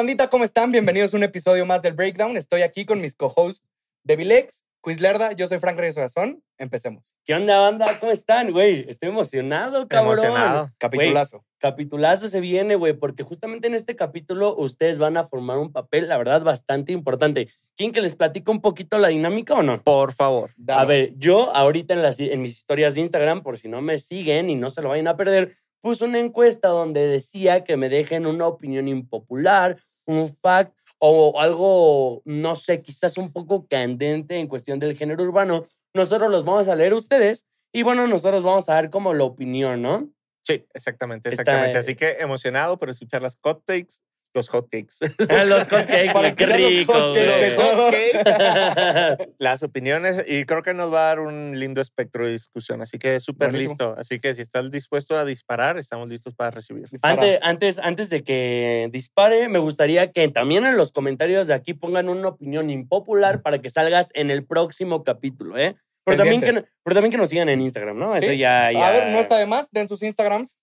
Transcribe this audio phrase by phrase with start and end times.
[0.00, 0.30] bandita?
[0.30, 0.72] ¿Cómo están?
[0.72, 2.38] Bienvenidos a un episodio más del Breakdown.
[2.38, 3.62] Estoy aquí con mis co-hosts
[4.02, 6.42] Devilex, Quizlerda, yo soy Frank Reyes Ogazón.
[6.56, 7.14] Empecemos.
[7.26, 7.98] ¿Qué onda, banda?
[8.00, 8.86] ¿Cómo están, güey?
[8.88, 10.14] Estoy emocionado, cabrón.
[10.14, 10.70] Emocionado.
[10.78, 11.44] Capitulazo.
[11.58, 16.08] Capitulazo se viene, güey, porque justamente en este capítulo ustedes van a formar un papel,
[16.08, 17.50] la verdad, bastante importante.
[17.76, 19.82] ¿Quién que les platica un poquito la dinámica o no?
[19.82, 20.54] Por favor.
[20.56, 20.80] Dale.
[20.80, 23.98] A ver, yo ahorita en, las, en mis historias de Instagram, por si no me
[23.98, 27.90] siguen y no se lo vayan a perder, puse una encuesta donde decía que me
[27.90, 29.78] dejen una opinión impopular,
[30.18, 35.64] un fact o algo, no sé, quizás un poco candente en cuestión del género urbano.
[35.94, 39.80] Nosotros los vamos a leer ustedes y bueno, nosotros vamos a dar como la opinión,
[39.82, 40.10] ¿no?
[40.42, 41.78] Sí, exactamente, Está- exactamente.
[41.78, 43.96] Así que emocionado por escuchar las hot takes,
[44.34, 44.94] los hot cakes.
[45.46, 47.56] Los hotcakes, Para qué los hotcakes.
[49.38, 52.82] Las opiniones y creo que nos va a dar un lindo espectro de discusión.
[52.82, 53.94] Así que súper listo.
[53.98, 56.86] Así que si estás dispuesto a disparar, estamos listos para recibir.
[57.02, 61.74] Antes, antes, antes de que dispare, me gustaría que también en los comentarios de aquí
[61.74, 65.76] pongan una opinión impopular para que salgas en el próximo capítulo, ¿eh?
[66.04, 68.16] Pero también, que, pero también que nos sigan en Instagram, ¿no?
[68.16, 68.38] Eso Sí.
[68.38, 68.88] ya, ya.
[68.88, 69.70] A ver, no está de más.
[69.70, 70.56] Den sus Instagrams.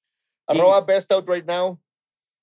[0.47, 1.79] Arroba best out right now.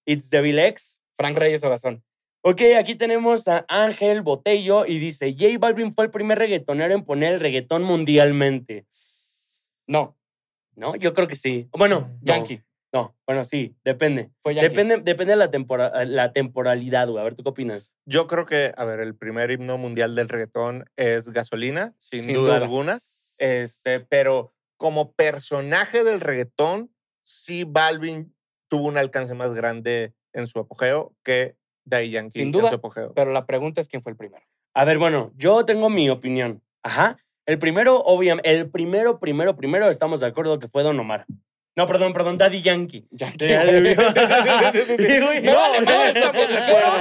[0.07, 1.01] It's Devilex.
[1.17, 2.03] Frank Reyes Ogazón.
[2.43, 7.05] Ok, aquí tenemos a Ángel Botello y dice: J Balvin fue el primer reggaetonero en
[7.05, 8.87] poner el reggaetón mundialmente.
[9.87, 10.17] No,
[10.77, 10.97] ¿No?
[10.97, 11.69] Yo creo que sí.
[11.73, 12.63] Bueno, no, Yankee.
[12.93, 14.31] No, bueno, sí, depende.
[14.41, 14.69] Fue Yankee.
[14.69, 17.21] Depende, depende de la, tempora- la temporalidad, güey.
[17.21, 17.93] A ver, ¿tú qué opinas?
[18.07, 22.35] Yo creo que, a ver, el primer himno mundial del reggaetón es Gasolina, sin, Sin
[22.35, 22.65] duda, duda.
[22.65, 22.99] alguna.
[23.39, 26.93] Este, pero como personaje del reggaetón,
[27.25, 28.35] sí Balvin
[28.69, 32.75] tuvo un alcance más grande en su apogeo que Daddy Yankee Sin en duda, su
[32.75, 33.13] apogeo.
[33.15, 34.45] Pero la pregunta es quién fue el primero.
[34.75, 36.63] A ver, bueno, yo tengo mi opinión.
[36.83, 37.17] Ajá.
[37.47, 41.27] El primero, obviamente, el primero, primero, primero, estamos de acuerdo que fue Don Omar.
[41.77, 43.07] No, perdón, perdón, Daddy Yankee.
[43.11, 43.49] Yankee.
[43.49, 43.97] Ya, güey.
[43.97, 45.07] ya, Sí, sí, sí, sí.
[45.09, 45.43] Sí, güey.
[45.43, 46.99] No, no estamos de acuerdo.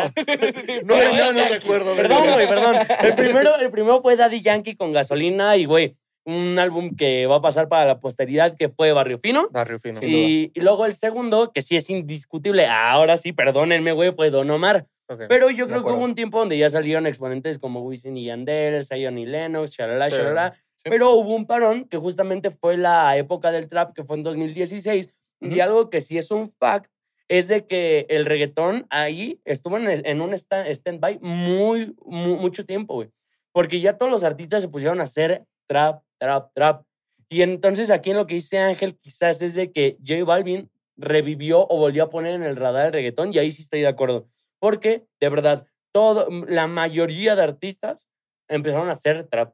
[0.84, 1.96] No Pero estamos no, de acuerdo.
[1.96, 2.34] Perdón, verdad.
[2.34, 2.76] güey, perdón.
[3.04, 7.38] El primero, el primero fue Daddy Yankee con gasolina y, güey, un álbum que va
[7.38, 9.48] a pasar para la posteridad que fue Barrio Fino.
[9.52, 10.00] Barrio Fino.
[10.02, 14.50] Y, y luego el segundo, que sí es indiscutible, ahora sí, perdónenme, güey, fue Don
[14.50, 14.88] Omar.
[15.28, 18.84] Pero yo creo que hubo un tiempo donde ya salieron exponentes como Wisin y Yandel,
[18.86, 20.16] Zion y Lennox, shalala, Sí.
[20.16, 20.54] shalala.
[20.76, 20.90] Sí.
[20.90, 25.10] Pero hubo un parón que justamente fue la época del trap, que fue en 2016.
[25.42, 25.62] Y Ujú.
[25.62, 26.90] algo que sí es un fact
[27.28, 32.66] es de que el reggaetón ahí estuvo en, en un sta- stand-by muy, mu- mucho
[32.66, 33.10] tiempo, güey.
[33.52, 36.86] Porque ya todos los artistas se pusieron a hacer trap, trap, trap.
[37.30, 41.68] Y entonces aquí en lo que dice Ángel quizás es de que J Balvin revivió
[41.68, 44.28] o volvió a poner en el radar el reggaetón y ahí sí estoy de acuerdo.
[44.60, 48.08] Porque, de verdad, todo, la mayoría de artistas
[48.48, 49.54] empezaron a hacer trap.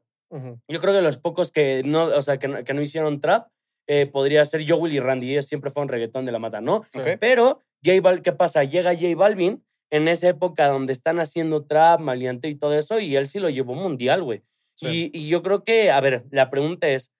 [0.68, 3.48] Yo creo que los pocos que no, o sea, que no, que no hicieron trap,
[3.88, 5.32] eh, podría ser Joel y Randy.
[5.32, 6.84] Ellos siempre fueron reggaetón de la mata, ¿no?
[7.18, 8.62] Pero, J Bal, ¿qué pasa?
[8.62, 13.16] Llega J Balvin en esa época donde están haciendo trap, maleante y todo eso, y
[13.16, 14.44] él sí lo llevó mundial, güey.
[14.80, 15.10] Sí.
[15.12, 17.10] Y, y yo creo que, a ver, la pregunta es,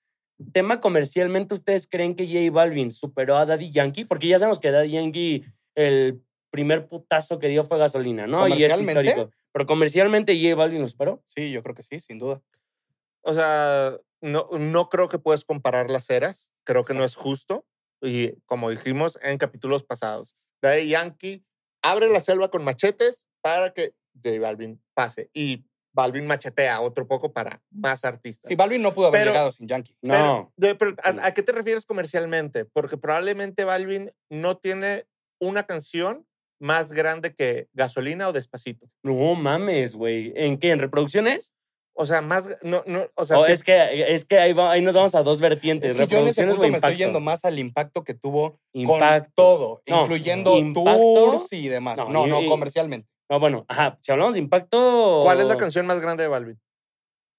[0.52, 4.04] tema comercialmente, ¿ustedes creen que J Balvin superó a Daddy Yankee?
[4.04, 5.44] Porque ya sabemos que Daddy Yankee,
[5.74, 8.48] el primer putazo que dio fue gasolina, ¿no?
[8.48, 9.30] Y es histórico.
[9.52, 11.22] Pero comercialmente J Balvin lo superó.
[11.26, 12.42] Sí, yo creo que sí, sin duda.
[13.22, 16.50] O sea, no, no creo que puedes comparar las eras.
[16.64, 17.66] Creo que no es justo.
[18.00, 21.44] Y como dijimos en capítulos pasados, Daddy Yankee
[21.82, 25.30] abre la selva con machetes para que J Balvin pase.
[25.34, 28.48] Y Balvin machetea otro poco para más artistas.
[28.48, 29.96] Sí, Balvin no pudo haber Pero- llegado sin Yankee.
[30.02, 30.12] No.
[30.14, 32.64] Pero, de- pero, ¿a, a qué te refieres comercialmente?
[32.64, 35.06] Porque probablemente Balvin no tiene
[35.40, 36.26] una canción
[36.60, 38.86] más grande que Gasolina o Despacito.
[39.02, 40.32] No mames, güey.
[40.36, 40.70] ¿En qué?
[40.70, 41.52] ¿En reproducciones?
[41.92, 44.70] O sea, más, no, no, o sea, O sí- es, que, es que ahí, va-
[44.70, 45.90] ahí nos vamos a dos vertientes.
[45.90, 48.52] Es que yo en ese reproducciones punto me estoy yendo más al impacto que tuvo
[48.72, 49.32] con Impacto.
[49.34, 51.96] todo, No, incluyendo impacto- tours y demás.
[51.96, 53.08] no, No, no, y- comercialmente.
[53.30, 53.96] No, bueno, ajá.
[54.02, 55.20] Si hablamos de impacto.
[55.22, 56.60] ¿cuál es la canción más grande de Balvin?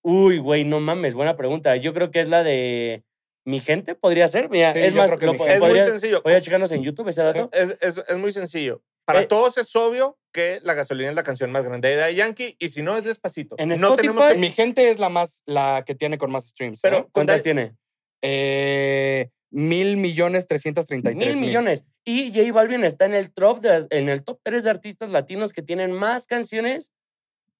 [0.03, 1.75] Uy, güey, no mames, buena pregunta.
[1.75, 3.03] Yo creo que es la de
[3.45, 4.49] Mi Gente, podría ser.
[4.49, 5.65] Mira, Sí, es yo más, creo que lo Mi po- Gente.
[5.65, 6.21] Es muy sencillo.
[6.23, 7.49] Voy a checarnos en YouTube ese dato.
[7.51, 8.81] Es, es- es muy sencillo.
[9.05, 12.55] Para Eh, todos es obvio que la gasolina es la canción más grande de Yankee
[12.59, 13.55] y si no es despacito.
[13.57, 14.39] En no tenemos Spotify- que.
[14.39, 16.79] Mi gente es la más, la que tiene con más streams.
[16.81, 17.07] Pero ¿eh?
[17.11, 17.75] ¿Cuántas tiene?
[18.23, 21.85] Eh, mil millones trescientos treinta y tres Mil millones.
[22.05, 25.53] Y J Balvin está en el top de, en el top 3 de artistas latinos
[25.53, 26.91] que tienen más canciones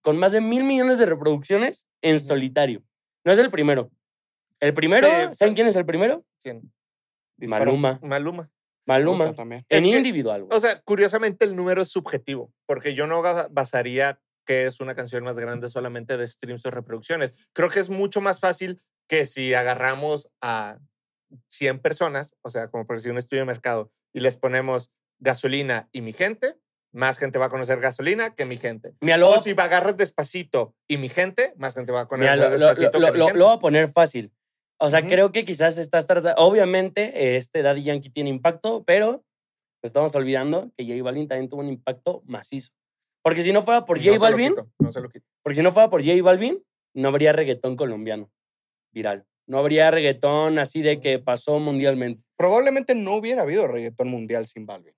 [0.01, 2.81] con más de mil millones de reproducciones en solitario.
[3.23, 3.91] No es el primero.
[4.59, 6.25] El primero, Sí, ¿saben quién es el primero?
[6.41, 6.71] ¿Quién?
[7.38, 7.65] Disparo.
[7.65, 7.99] Maluma.
[8.01, 8.49] Maluma.
[8.88, 9.25] Maluma.
[9.25, 9.65] Puta, también.
[9.69, 10.57] En Es que- individual, güey.
[10.57, 13.21] O sea, curiosamente el número es subjetivo, porque yo no
[13.51, 17.35] basaría que es una canción más grande solamente de streams o reproducciones.
[17.53, 20.79] Creo que es mucho más fácil que si agarramos a
[21.47, 25.89] 100 personas, o sea, como por decir un estudio de mercado, y les ponemos gasolina
[25.91, 26.55] y mi gente,
[26.93, 28.93] más gente va a conocer gasolina que mi gente.
[29.01, 32.33] Mira, lo, O si va agarras despacito y mi gente, más gente va a mira,
[32.33, 33.39] conocer lo- lo- despacito lo- que mi gente.
[33.39, 34.33] lo voy a poner fácil.
[34.77, 36.41] O sea, creo que quizás estás tratando.
[36.41, 39.23] Obviamente, este Daddy Yankee tiene impacto, pero
[39.83, 42.73] estamos olvidando que J Balvin también tuvo un impacto macizo.
[43.23, 45.25] Porque si no fuera por No J se lo Balvin, quito, no se lo quito.
[45.43, 46.63] porque si no fuera por J Balvin,
[46.95, 48.31] no habría reggaetón colombiano
[48.91, 49.25] viral.
[49.51, 52.24] No habría reggaetón así de que pasó mundialmente.
[52.38, 54.94] Probablemente no hubiera habido reggaetón mundial sin Balvin.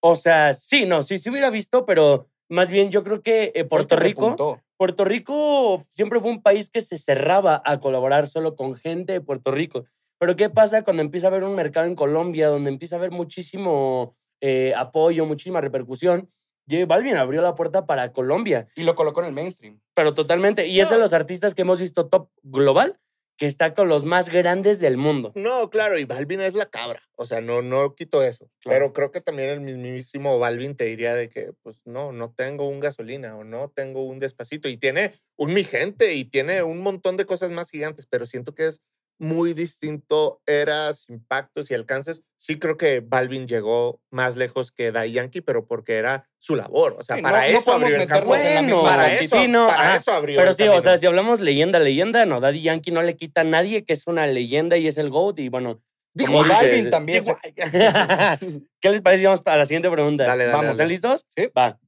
[0.00, 3.64] O sea, sí, no, sí se hubiera visto, pero más bien yo creo que eh,
[3.66, 4.62] Puerto que Rico.
[4.78, 9.20] Puerto Rico siempre fue un país que se cerraba a colaborar solo con gente de
[9.20, 9.84] Puerto Rico.
[10.18, 13.10] Pero ¿qué pasa cuando empieza a haber un mercado en Colombia donde empieza a haber
[13.10, 16.30] muchísimo eh, apoyo, muchísima repercusión?
[16.66, 19.82] J Balvin abrió la puerta para Colombia, Y lo colocó en el mainstream.
[19.92, 20.66] pero totalmente.
[20.66, 22.98] Y es de los artistas que hemos visto top global
[23.42, 25.32] que está con los más grandes del mundo.
[25.34, 27.02] No, claro, y Balvin es la cabra.
[27.16, 28.48] O sea, no, no quito eso.
[28.60, 28.78] Claro.
[28.78, 32.68] Pero creo que también el mismísimo Balvin te diría de que, pues no, no tengo
[32.68, 34.68] un gasolina o no tengo un despacito.
[34.68, 38.54] Y tiene un mi gente y tiene un montón de cosas más gigantes, pero siento
[38.54, 38.80] que es
[39.22, 42.22] muy distinto eras, impactos y alcances.
[42.36, 46.96] Sí creo que Balvin llegó más lejos que Daddy Yankee, pero porque era su labor.
[46.98, 48.26] O sea, Sí, para no- no eso podemos abrió el campo.
[48.26, 49.96] Bueno, para eso, sí, no, para ajá.
[49.96, 53.00] eso abrió Pero el sí, o sea, si hablamos leyenda, leyenda, no, Daddy Yankee no
[53.02, 55.38] le quita a nadie que es una leyenda y es el GOAT.
[55.38, 55.80] Y bueno,
[56.14, 57.22] dices- Balvin también.
[57.24, 57.38] Digo,
[58.80, 59.24] ¿Qué les parece?
[59.24, 60.24] Vamos a la siguiente pregunta.
[60.24, 60.72] Dale, dale, Vamos, dale.
[60.72, 61.26] ¿están listos?
[61.28, 61.48] Sí.
[61.56, 61.78] Va.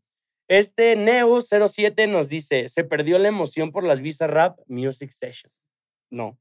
[0.47, 5.51] Este Neo07 nos dice, se perdió la emoción por las Visa Rap Music Session.
[6.11, 6.39] No.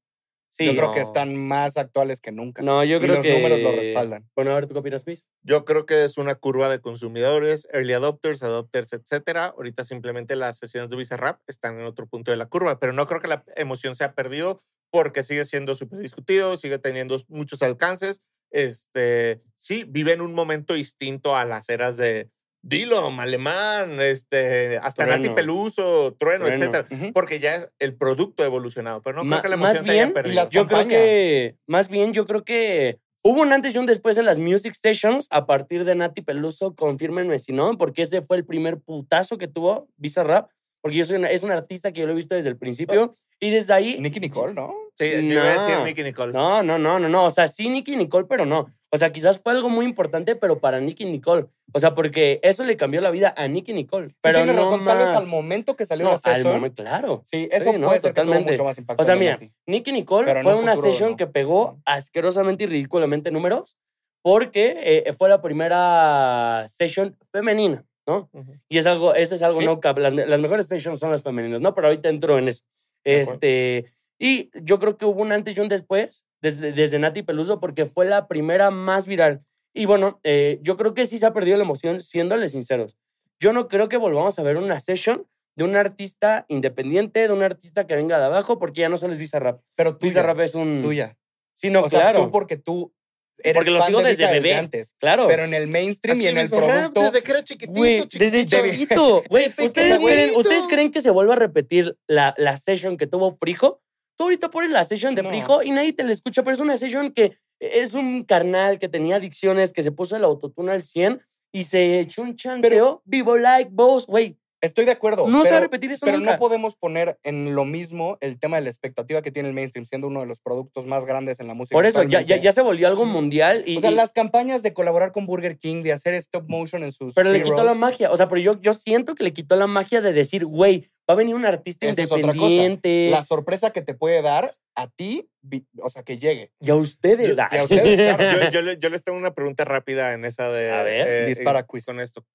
[0.55, 0.65] Sí.
[0.65, 2.61] Yo creo que están más actuales que nunca.
[2.61, 3.33] No, yo y creo los que...
[3.33, 4.29] números lo respaldan.
[4.35, 5.25] Bueno, a ver, ¿tú qué opinas, Luis?
[5.41, 9.47] Yo creo que es una curva de consumidores, early adopters, adopters, etcétera.
[9.57, 12.93] Ahorita simplemente las sesiones de Visa Rap están en otro punto de la curva, pero
[12.93, 14.61] no creo que la emoción se ha perdido
[14.91, 18.21] porque sigue siendo súper discutido, sigue teniendo muchos alcances.
[18.51, 22.29] Este, sí, vive en un momento distinto a las eras de
[22.65, 25.29] Dillom, Alemán, este, hasta Nati.
[25.29, 26.63] Peluso, Trueno, Trueno.
[26.65, 29.85] etcétera, porque ya es el producto evolucionado, pero no Ma- creo que la más emoción
[29.85, 30.35] se bien, haya y perdido.
[30.35, 34.17] las Yo creo que, más bien, yo creo que hubo un antes y un después
[34.17, 38.37] en las Music Stations a partir de Nati Peluso, confírmenme si no, porque ese fue
[38.37, 40.49] el primer putazo que tuvo Visa Rap,
[40.81, 43.17] porque yo soy una- es un artista que yo lo he visto desde el principio
[43.41, 43.97] y desde ahí...
[43.99, 44.73] Nicky Nicole, ¿no?
[44.95, 45.85] Sí, yo iba a decir No.
[45.85, 46.31] Nicky Nicole.
[46.31, 47.25] No, no, no, no, no.
[47.25, 48.69] O sea, sí, Nicky Nicole, pero no.
[48.93, 51.47] O sea, quizás fue algo muy importante, pero para Nicky Nicole.
[51.73, 54.09] O sea, porque eso le cambió la vida a Nicky Nicole.
[54.09, 55.17] Sí, Pero tienes no razón, tal vez más.
[55.17, 56.53] al momento que salió No, la al session.
[56.53, 57.21] momento, claro.
[57.25, 58.51] Sí, eso Sí, no, puede ser que tuvo totalmente.
[58.51, 59.01] mucho más impacto.
[59.01, 59.39] O sea, mira.
[59.65, 61.17] Nicky Nicole Pero fue un una futuro, session no.
[61.17, 63.77] que pegó asquerosamente y ridículamente números
[64.21, 68.29] porque eh, fue la primera session femenina, ¿no?
[68.31, 68.53] Ujú.
[68.69, 69.65] Y es algo, eso es algo Sí.
[69.65, 71.73] no las, las mejores sessions son las femeninas, ¿no?
[71.73, 72.63] Pero ahorita entro en eso.
[73.03, 77.59] Este, y yo creo que hubo un antes y un después desde, desde Nati Peluso
[77.59, 79.41] porque fue la primera más viral.
[79.73, 82.95] Y bueno, eh, yo creo que sí se ha perdido la emoción, siéndoles sinceros.
[83.39, 85.25] Yo no creo que volvamos a ver una session
[85.55, 89.13] de un artista independiente, de un artista que venga de abajo, porque ya no solo
[89.13, 89.61] es Visa Rap.
[89.75, 90.81] Pero Visa tuya, Rap es un...
[90.83, 91.17] tuya.
[91.53, 92.25] Sí, no, o sea, claro.
[92.25, 92.93] tú porque tú
[93.37, 94.55] eres Porque lo fan sigo de desde bebé.
[94.55, 94.93] antes.
[94.99, 95.27] Claro.
[95.27, 97.01] Pero en el mainstream y Así en el producto...
[97.01, 98.23] Desde que era chiquitito, Güey, chiquitito.
[98.25, 99.23] desde chavito.
[99.29, 100.35] Güey, De ¿ustedes.
[100.37, 103.81] ¿ustedes creen que se vuelva a repetir la, la session que tuvo Frijo?
[104.17, 105.29] Tú ahorita pones la session de No.
[105.29, 108.89] Frijo y nadie te la escucha, pero es una session que es un carnal que
[108.89, 111.21] tenía adicciones, que se puso el autotune al 100
[111.53, 114.05] y se echó un chanteo vivo like boss.
[114.07, 115.27] Güey, Estoy de acuerdo.
[115.27, 116.33] no se va a pero- repetir eso Pero nunca.
[116.33, 119.85] no podemos poner en lo mismo el tema de la expectativa que tiene el mainstream,
[119.85, 121.75] siendo uno de los productos más grandes en la música.
[121.75, 123.75] Por eso, ya, ya, ya se volvió algo mundial y...
[123.77, 126.93] O sea, y- las campañas de colaborar con Burger King, de hacer stop motion en
[126.93, 127.13] sus.
[127.13, 128.09] pero le quitó la magia.
[128.11, 131.13] O sea, pero yo, yo siento que le quitó la magia de decir, güey, va
[131.13, 132.35] a venir un artista Eso es otra cosa.
[132.35, 133.09] independiente.
[133.11, 135.29] La sorpresa que te puede dar a ti,
[135.77, 136.51] o sea, que llegue.
[136.59, 137.35] Y a ustedes.
[137.35, 138.49] Yo- y a ustedes, claro.
[138.51, 140.71] Yo, yo yo les tengo una pregunta rápida en esa de.
[140.71, 141.85] A ver, dispara, eh, quiz.
[141.85, 142.25] Con esto.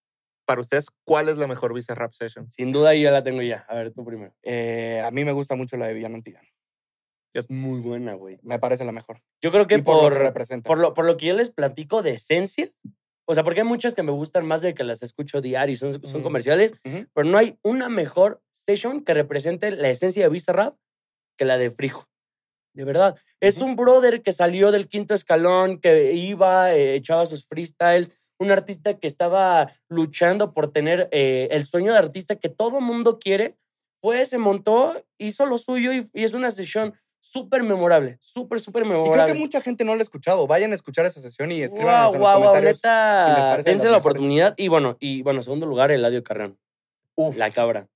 [0.46, 2.50] Para ustedes, ¿cuál es la mejor Visa Rap Session?
[2.50, 3.66] Sin duda yo ya la tengo ya.
[3.68, 4.32] A ver, tú primero.
[4.42, 6.48] Eh, a mí me gusta mucho la de Villano Antigano.
[7.34, 8.38] Es muy buena, güey.
[8.42, 9.20] Me parece la mejor.
[9.42, 10.66] Yo creo que y por, lo por, que representa.
[10.66, 12.66] por, lo, por lo que yo les platico de esencia,
[13.30, 15.76] o sea, porque hay muchas que me gustan más de que las escucho diario y
[15.76, 16.23] son, son Ujú.
[16.23, 16.73] comerciales,
[17.12, 20.78] pero no hay una mejor session que represente la esencia de Bizarrap
[21.37, 22.08] que la de Frijo.
[22.75, 23.18] De verdad.
[23.40, 28.50] Es un brother que salió del quinto escalón, que iba, eh, echaba sus freestyles, un
[28.50, 33.58] artista que estaba luchando por tener eh, el sueño de artista que todo mundo quiere,
[34.00, 38.82] fue, se montó, hizo lo suyo y, y es una sesión súper memorable, súper, súper
[38.84, 39.32] Y creo memorable.
[39.32, 40.46] que mucha gente no la ha escuchado.
[40.46, 42.76] Vayan a escuchar esa sesión y escriban Wow, en los wow, wow, comentarios.
[42.78, 43.56] neta.
[43.58, 44.00] si dense la mejores.
[44.00, 44.54] oportunidad.
[44.56, 46.58] Y bueno, y bueno, segundo lugar, Eladio Carrán.
[47.16, 47.37] Uf.
[47.37, 47.88] La cabra.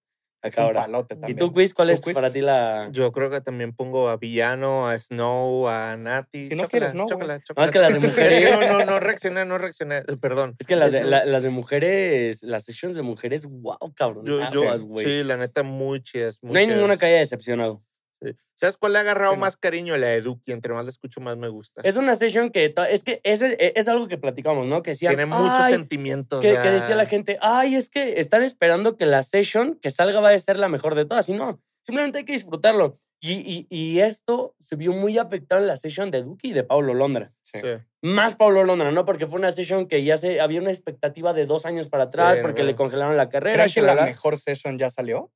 [0.42, 0.80] Es un ahora.
[0.82, 1.38] palote ¿Y también.
[1.38, 2.14] tú, Quiz, cuál ¿Tú, es Quiz?
[2.14, 2.88] para ti la...?
[2.90, 6.48] Yo creo que también pongo a Villano, a Snow, a Nati.
[6.48, 7.10] Si no Chócala, quieres, no, güey.
[7.10, 8.50] chócala, No, es que las de mujeres...
[8.60, 9.98] No, no, no reaccioné, no reaccioné.
[9.98, 10.56] eh, Perdón.
[10.58, 14.24] Es que las de, Eso- la- las de mujeres, las sessions de mujeres, wow, cabrón.
[14.26, 16.40] yo, yo- sí, la neta, muy chidas.
[16.42, 16.76] muy no hay chidas.
[16.76, 17.80] ninguna que haya decepcionado.
[18.22, 18.36] Sí.
[18.54, 19.40] ¿Sabes cuál le ha agarrado Sí, no.
[19.40, 19.96] más cariño?
[19.96, 20.52] La de Duki.
[20.52, 21.80] Entre más la escucho, más me gusta.
[21.84, 22.72] Es una session que...
[22.90, 24.82] Es que ese, e- es algo que platicamos, ¿no?
[24.82, 26.40] Que decían, Tiene muchos "Ay, sentimientos.
[26.40, 30.30] que, decía la gente, ay, es que están esperando que la session que salga va
[30.30, 31.28] a ser la mejor de todas.
[31.28, 32.98] Y no, simplemente hay que disfrutarlo.
[33.24, 36.64] Y, y, y esto se vio muy afectado en la session de Duki y de
[36.64, 37.32] Pablo Londra.
[37.40, 37.60] Sí.
[37.62, 37.68] Sí.
[38.02, 39.04] Más Pablo Londra, ¿no?
[39.04, 42.36] Porque fue una session que ya se había una expectativa de dos años para atrás
[42.36, 43.64] Sí, porque le congelaron la carrera.
[43.68, 45.30] ¿Creen que la mejor session ya salió?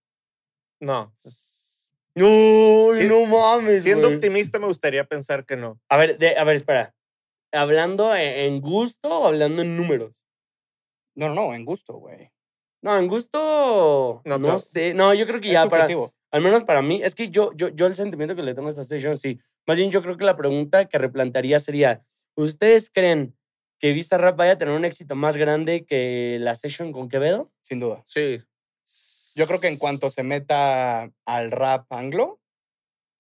[0.81, 1.15] No.
[2.17, 3.83] No, Sí, no mames.
[3.85, 4.15] Siendo güey.
[4.17, 5.79] optimista, me gustaría pensar que no.
[5.89, 6.95] A ver, de- a ver, espera.
[7.53, 10.27] ¿Hablando en, gusto o hablando en números?
[11.15, 12.31] No, no, no, en gusto, güey.
[12.83, 14.23] No, en gusto.
[14.25, 14.95] No No, sé.
[14.95, 15.83] No, yo creo que Es ya para.
[15.85, 16.13] subjetivo.
[16.33, 18.71] Al menos para mí, es que yo, yo, yo el sentimiento que le tengo a
[18.71, 19.39] esta session, sí.
[19.67, 22.03] Más bien, yo creo que la pregunta que replantearía sería:
[22.35, 23.37] ¿Ustedes creen
[23.79, 27.51] que Visa Rap vaya a tener un éxito más grande que la session con Quevedo?
[27.63, 28.03] Sin duda.
[28.07, 28.43] Sí.
[29.37, 32.41] Yo creo que en cuanto se meta al rap anglo,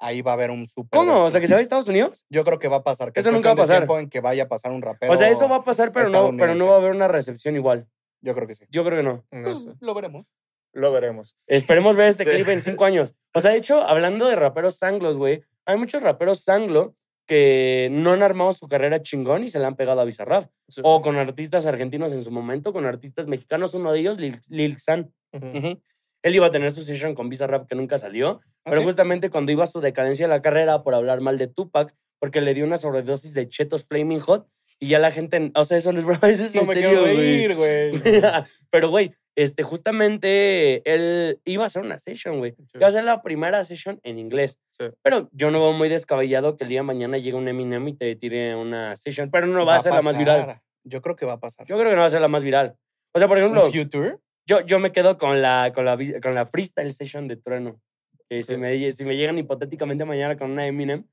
[0.00, 0.98] ahí va a haber un super.
[0.98, 1.24] ¿Cómo?
[1.24, 2.24] O sea, que se va a Estados Unidos.
[2.30, 3.12] Yo creo que va a pasar.
[3.12, 3.86] Que es Eso nunca va a pasar.
[4.00, 5.12] en que vaya a pasar un rapero.
[5.12, 7.54] o sea, eso va a pasar, pero no, pero no va a haber una recepción
[7.54, 7.86] igual.
[8.22, 8.64] Yo creo que sí.
[8.70, 9.24] Yo creo que no.
[9.30, 9.70] No Pues, sé.
[9.80, 10.32] Lo veremos.
[10.72, 11.36] Lo veremos.
[11.46, 12.30] Esperemos ver este Sí.
[12.30, 13.14] clip en cinco años.
[13.34, 16.94] O sea, de hecho, hablando de raperos anglos, güey, hay muchos raperos anglo
[17.26, 20.50] que no han armado su carrera chingón y se le han pegado a Bizarrap.
[20.68, 20.80] Sí.
[20.84, 24.78] O con artistas argentinos en su momento, con artistas mexicanos, uno de ellos, Lil, Lil
[24.78, 25.12] San.
[25.32, 25.46] Ujú.
[25.58, 25.82] Ujú.
[26.26, 28.86] Él iba a tener su session con Bizarrap que nunca salió, ¿Ah, pero sí?
[28.86, 32.40] justamente cuando iba a su decadencia de la carrera por hablar mal de Tupac, porque
[32.40, 34.48] le dio una sobredosis de chetos Flaming Hot
[34.80, 36.88] y ya la gente, o sea, eso no es broma, eso es No me serio,
[36.88, 38.02] quiero reír, güey.
[38.70, 42.56] Pero, güey, este, justamente él iba a hacer una session, güey.
[42.58, 42.72] Sí.
[42.74, 44.58] Iba a hacer la primera session en inglés.
[44.70, 44.86] Sí.
[45.02, 47.92] Pero yo no veo muy descabellado que el día de mañana llegue un Eminem y
[47.92, 50.60] te tire una session, pero no va, a ser la más viral.
[50.82, 51.66] Yo creo que va a pasar.
[51.68, 52.76] Yo creo que no va a ser la más viral.
[53.14, 54.18] O sea, por ejemplo, ¿Un Future?
[54.46, 57.80] Yo, yo me quedo con la, con, la, con la freestyle session de Trueno.
[58.28, 58.58] Que si, Sí.
[58.58, 61.04] me, si me llegan hipotéticamente mañana con una Eminem,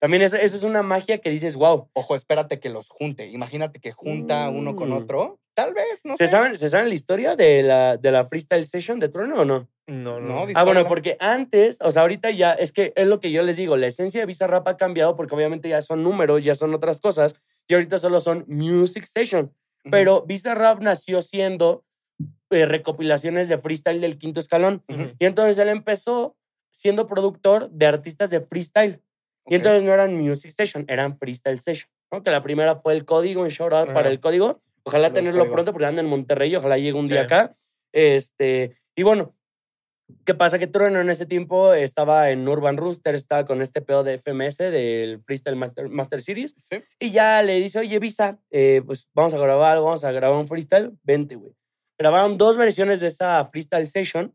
[0.00, 1.88] también eso, eso es una magia que dices, wow.
[1.92, 3.26] Ojo, espérate que los junte.
[3.28, 4.94] Imagínate que junta uno con Mm.
[4.94, 5.38] otro.
[5.54, 6.30] Tal vez, no ¿Se sé.
[6.30, 9.68] saben, ¿Se saben la historia de la, de la freestyle session de Trueno o no?
[9.86, 10.46] No, No, no.
[10.54, 13.56] Ah, bueno, porque antes, o sea, ahorita ya, es que es lo que yo les
[13.56, 17.00] digo, la esencia de Bizarrap ha cambiado porque obviamente ya son números, ya son otras
[17.00, 17.34] cosas,
[17.68, 19.46] y ahorita solo son Music Station.
[19.84, 19.90] Ujú.
[19.90, 21.84] Pero Bizarrap nació siendo
[22.52, 24.82] eh, recopilaciones de freestyle del quinto escalón.
[24.88, 25.12] Ujú.
[25.18, 26.36] Y entonces él empezó
[26.70, 29.02] siendo productor de artistas de freestyle.
[29.46, 29.58] Y Ok.
[29.58, 31.90] entonces no eran Music Station, eran Freestyle Session.
[32.12, 32.22] ¿no?
[32.22, 34.08] Que la primera fue el código, un shout out para Ajá.
[34.10, 34.62] el código.
[34.84, 35.52] Ojalá Saludos, tenerlo Código.
[35.54, 37.24] pronto porque anda en Monterrey, ojalá llegue un día Sí.
[37.26, 37.56] acá.
[37.92, 39.34] Este, y bueno,
[40.24, 40.58] ¿qué pasa?
[40.58, 44.58] Que Trueno en ese tiempo estaba en Urban Rooster, estaba con este pedo de FMS,
[44.70, 46.54] del Freestyle Master, Master Series.
[46.60, 46.82] Sí.
[47.00, 50.38] Y ya le dice, oye, Visa, eh, pues vamos a grabar algo, vamos a grabar
[50.38, 51.54] un freestyle, vente, güey.
[52.02, 54.34] Grabaron dos versiones de esa freestyle session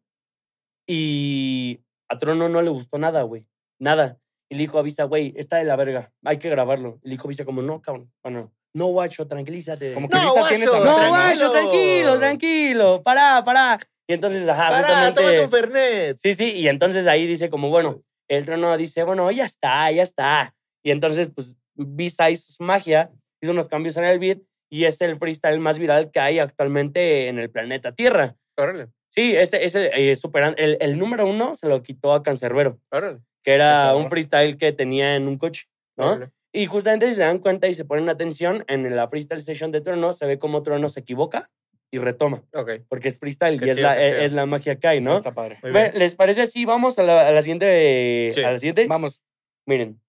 [0.87, 3.45] y a Trono no le gustó nada, güey.
[3.77, 4.17] Nada.
[4.49, 7.01] Y le dijo a Visa, güey, está de la verga, hay que grabarlo.
[7.03, 9.93] Y le dijo Visa como, no, cabrón, bueno, no, guacho, tranquilízate.
[9.93, 13.77] Como que No, Visa tiene esa guacho, no, guacho, tranquilo, tranquilo, pará, pará.
[14.07, 16.17] Y entonces, ajá, Para, justamente- tómate un Fernet.
[16.19, 20.03] Sí, sí, y entonces ahí dice como, bueno, el trono dice, bueno, ya está, ya
[20.03, 20.55] está.
[20.85, 24.99] Y entonces, pues, Visa hizo su magia, hizo unos cambios en el beat y es
[25.01, 28.35] el freestyle más viral que hay actualmente en el planeta Tierra.
[28.57, 32.21] Órale, Sí, ese es el, eh, superan- el, el número uno se lo quitó a
[32.23, 33.19] Cancerbero, órale.
[33.43, 35.65] que era un freestyle que tenía en un coche,
[35.97, 36.11] ¿no?
[36.11, 36.31] órale.
[36.53, 39.81] Y justamente si se dan cuenta y se ponen atención, en la freestyle session de
[39.81, 41.49] Trono se ve como Trono se equivoca
[41.91, 44.45] y retoma, Ok, porque es freestyle Qué y es, chido, la, qué es, es la
[44.45, 45.15] magia que hay, ¿no?
[45.17, 45.59] Está padre.
[45.93, 46.65] ¿Les parece así?
[46.65, 48.31] Vamos a la, a la siguiente.
[48.33, 48.43] Sí.
[48.43, 48.87] A la siguiente.
[48.87, 49.21] Vamos.
[49.65, 50.01] Miren.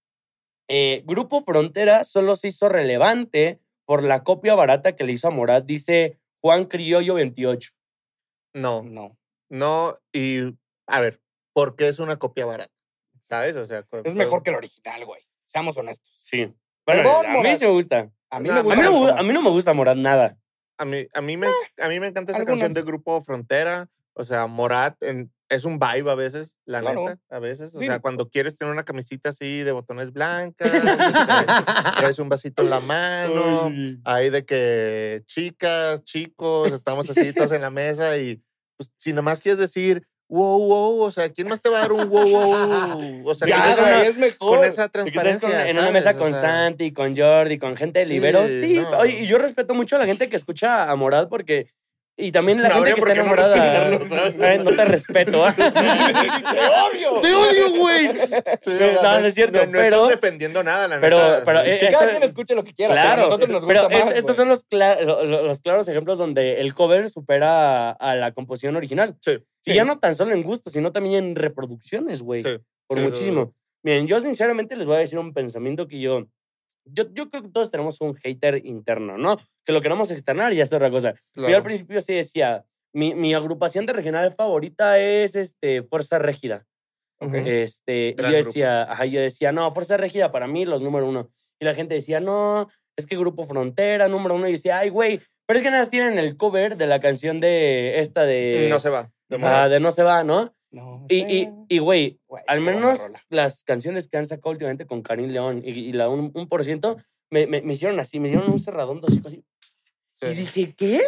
[0.69, 5.31] Eh, Grupo Frontera solo se hizo relevante por la copia barata que le hizo a
[5.31, 7.71] Morat, dice Juan Criollo 28.
[8.53, 9.17] No, No.
[9.49, 9.97] no.
[10.13, 10.55] Y,
[10.87, 11.23] a ver,
[11.55, 12.71] ¿por qué es una copia barata?
[13.23, 13.57] ¿Sabes?
[13.57, 15.23] O sea, Es mejor que el original, güey.
[15.47, 16.19] Seamos honestos.
[16.23, 16.55] Sí.
[16.85, 17.57] Bueno, Perdón, a mí Morat.
[17.59, 18.11] sí me gusta.
[18.31, 19.21] A mí No, me A mí, gusta no, me mucho gu- más.
[19.21, 20.39] a mí no me gusta Morat nada.
[20.77, 21.47] A mí, a mí, me,
[21.79, 22.61] a mí me encanta esa algunas.
[22.61, 23.89] canción de Grupo Frontera.
[24.13, 27.01] O sea, Morat en- es un vibe a veces, la Claro.
[27.09, 27.75] neta, a veces.
[27.75, 27.87] O Sí.
[27.87, 30.71] sea, cuando quieres tener una camisita así de botones blancas,
[32.13, 33.73] traes un vasito en la mano,
[34.05, 38.43] hay de que chicas, chicos, estamos así todos en la mesa y
[38.77, 41.93] pues, si nomás quieres decir, wow, wow, o sea, ¿quién más te va a dar
[41.93, 43.27] un wow, wow?
[43.29, 44.59] O sea, Ya, con, Ya, es esa, mejor.
[44.59, 45.49] con esa transparencia.
[45.49, 48.47] con- en una mesa O con sea, Santi, con Jordi, con gente de Libero.
[48.47, 48.99] Sí, no.
[48.99, 51.71] oye, y yo respeto mucho a la gente que escucha a Morat porque
[52.21, 53.99] Y también la No gente que está no enamorada.
[54.09, 54.41] ¿sabes?
[54.43, 55.45] Ay, no te respeto.
[55.45, 55.55] ¿ah?
[55.55, 57.21] ¡Te odio!
[57.23, 58.09] te odio, güey.
[58.61, 58.73] Sí,
[59.03, 61.43] No, no es cierto, No, no pero- estás defendiendo nada, la pero- neta.
[61.45, 61.71] pero, Sí.
[61.71, 62.93] eh, Que esto- cada quien escuche lo que quiera.
[62.95, 64.15] pero Claro, a nosotros nos pero gusta est- más.
[64.17, 64.37] estos güey.
[64.37, 69.17] son los, los claros ejemplos donde el cover supera a la composición original.
[69.21, 72.41] Sí, Y ya no tan solo en gusto, sino también en reproducciones, güey.
[72.41, 72.59] sí,
[72.89, 73.55] por sí, muchísimo.
[73.85, 76.27] Miren, yo sinceramente les voy a decir un pensamiento que yo,
[76.93, 79.39] yo, yo creo que todos tenemos un hater interno, ¿no?
[79.65, 81.15] Que lo queramos externar y ya es otra cosa.
[81.33, 81.51] claro.
[81.51, 86.65] Yo al principio sí decía, mi, mi agrupación de regional favorita es este, Fuerza Régida.
[87.21, 87.35] Ok.
[87.35, 91.31] Este, Gran yo decía, ajá, yo decía, no, Fuerza Régida para mí los número uno.
[91.61, 94.49] Y la gente decía, no, es que Grupo Frontera, número uno.
[94.49, 97.41] Y decía, ay, güey, pero es que nada más tienen el cover de la canción
[97.41, 98.69] de esta de...
[98.71, 99.11] No se va.
[99.43, 100.55] ah, de No se va, ¿no?
[100.71, 105.31] No Y, y, y, güey, al menos las canciones que han sacado últimamente con Karim
[105.31, 106.99] León y, y la un, un por ciento
[107.31, 109.45] me, me, me hicieron así, me dieron un cerradón dos así.
[110.13, 110.27] Sí.
[110.27, 111.01] Y dije, ¿qué?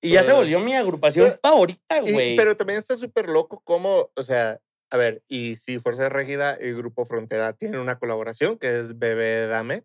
[0.00, 2.36] Y ya se volvió mi agrupación Pero- favorita, güey.
[2.36, 4.60] pero también está súper loco cómo, o sea,
[4.90, 9.46] a ver, y si Fuerza Régida y Grupo Frontera tienen una colaboración que es Bebé
[9.46, 9.84] Dame,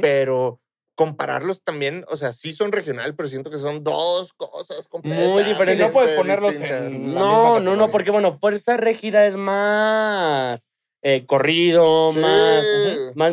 [0.00, 0.60] pero
[0.94, 5.86] compararlos también, o sea, sí son regional, pero siento que son dos cosas completamente diferentes.
[5.86, 6.92] No puedes ponerlos distintas.
[6.92, 10.68] en- la no, misma no, no, porque bueno, Fuerza Régida es más
[11.02, 12.20] eh, corrido, Sí.
[12.20, 13.32] más,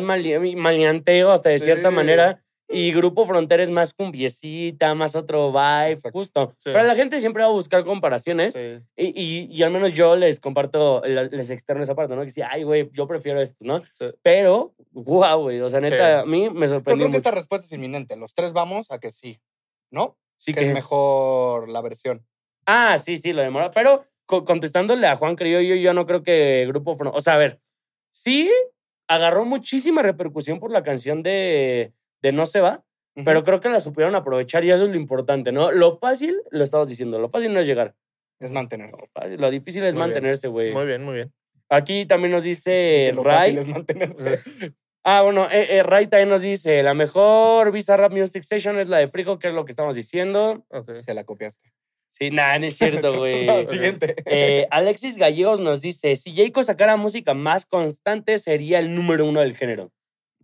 [0.56, 2.42] maleanteo hasta de cierta manera.
[2.72, 6.18] Y Grupo Frontera es más cumbiecita, más otro vibe, Exacto.
[6.18, 6.54] justo.
[6.58, 6.70] Sí.
[6.72, 8.54] Pero la gente siempre va a buscar comparaciones.
[8.54, 8.78] Sí.
[8.96, 12.20] Y, y, y al menos yo les comparto, les externo esa parte, ¿no?
[12.20, 13.80] Que decía, ay, güey, yo prefiero esto, ¿no?
[13.92, 14.06] Sí.
[14.22, 17.72] Pero, guau, güey, o sea, neta, a mí me sorprendió creo que esta respuesta es
[17.72, 18.16] inminente.
[18.16, 19.40] Los tres vamos a que sí.
[19.90, 20.16] ¿No?
[20.36, 22.24] Sí que que- es mejor la versión.
[22.66, 23.72] Ah, sí, sí, lo demora.
[23.72, 27.38] Pero co- contestándole a Juan Criollo, yo no creo que Grupo Frontera, o sea, a
[27.38, 27.60] ver,
[28.12, 28.48] sí
[29.08, 32.84] agarró muchísima repercusión por la canción de, de No se va,
[33.24, 35.70] pero creo que la supieron aprovechar y eso es lo importante, ¿no?
[35.72, 37.94] Lo fácil, lo estamos diciendo, lo fácil no es llegar.
[38.38, 39.02] es mantenerse.
[39.02, 40.08] Lo, fácil- lo difícil es Muy bien.
[40.10, 40.72] mantenerse, güey.
[40.72, 41.32] Muy bien, muy bien.
[41.68, 43.56] Aquí también nos dice Lo Ray.
[43.56, 44.40] fácil es mantenerse.
[45.02, 48.90] Ah, bueno, eh, eh, Ray también nos dice, la mejor Visa Rap Music Station es
[48.90, 50.66] la de Frijo, que es lo que estamos diciendo.
[50.68, 50.94] Ok.
[50.96, 51.72] Se la copiaste.
[52.10, 53.46] Sí, nada, no es cierto, güey.
[53.46, 54.14] No, Siguiente.
[54.26, 59.40] Eh, Alexis Gallegos nos dice, si Jayco sacara música más constante, sería el número uno
[59.40, 59.90] del género.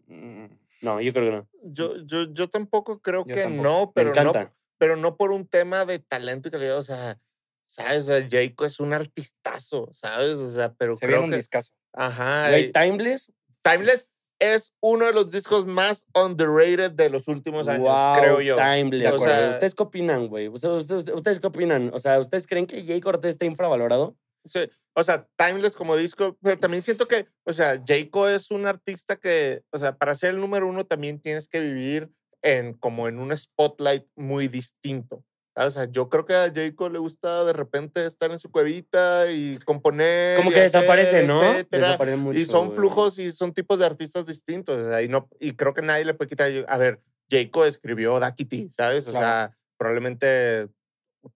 [0.06, 0.46] Mm,
[0.82, 1.48] No, yo creo que no.
[1.64, 3.62] Yo, yo, yo tampoco creo Yo que tampoco.
[3.62, 4.32] no, pero no,
[4.78, 6.78] pero no por un tema de talento y calidad.
[6.78, 7.18] O sea,
[7.66, 8.08] ¿sabes?
[8.08, 10.34] El Jayco es un artistazo, ¿sabes?
[10.36, 11.36] O sea, pero Se creo un que.
[11.36, 11.72] discazo.
[11.92, 12.50] Ajá.
[12.50, 14.06] Güey, y Timeless, Timeless
[14.38, 18.56] es uno de los discos más underrated de los últimos años, wow, creo yo.
[18.56, 19.12] Timeless.
[19.12, 20.48] O sea, ¿Ustedes qué opinan, güey?
[20.48, 21.90] ¿Ustedes, ustedes, ustedes qué opinan?
[21.94, 24.14] O sea, ¿ustedes creen que Jay Cortés está infravalorado?
[24.48, 24.60] Sí,
[24.94, 29.16] o sea, Timeless como disco, pero también siento que, o sea, Jayco es un artista
[29.16, 32.10] que, o sea, para ser el número uno también tienes que vivir
[32.42, 35.24] en como en un spotlight muy distinto.
[35.58, 39.30] O sea, yo creo que a Jayco le gusta de repente estar en su cuevita
[39.32, 40.36] y componer.
[40.36, 41.40] Como y que hacer, desaparece, ¿no?
[41.70, 42.78] Desaparece mucho, y son güey.
[42.78, 44.76] flujos y son tipos de artistas distintos.
[44.76, 46.50] o sea, y, no, y creo que nadie le puede quitar.
[46.68, 49.08] A ver, Jayco escribió Dakiti, ¿sabes?
[49.08, 49.26] O Claro.
[49.26, 50.68] sea, probablemente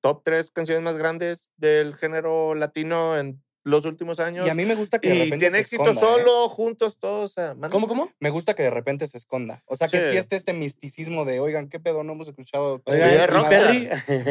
[0.01, 4.47] top tres canciones más grandes del género latino en los últimos años.
[4.47, 6.05] Y a mí me gusta que de Y repente tiene se éxito esconda, ¿eh?
[6.25, 7.31] solo, juntos, todos.
[7.31, 8.11] O sea, manda- ¿Cómo, cómo?
[8.19, 9.63] Me gusta que de repente se esconda.
[9.67, 10.13] O sea, que Sí.
[10.13, 12.03] sí esté este misticismo de, oigan, ¿qué pedo?
[12.03, 12.81] No hemos escuchado.
[12.87, 13.73] Steve rockstar.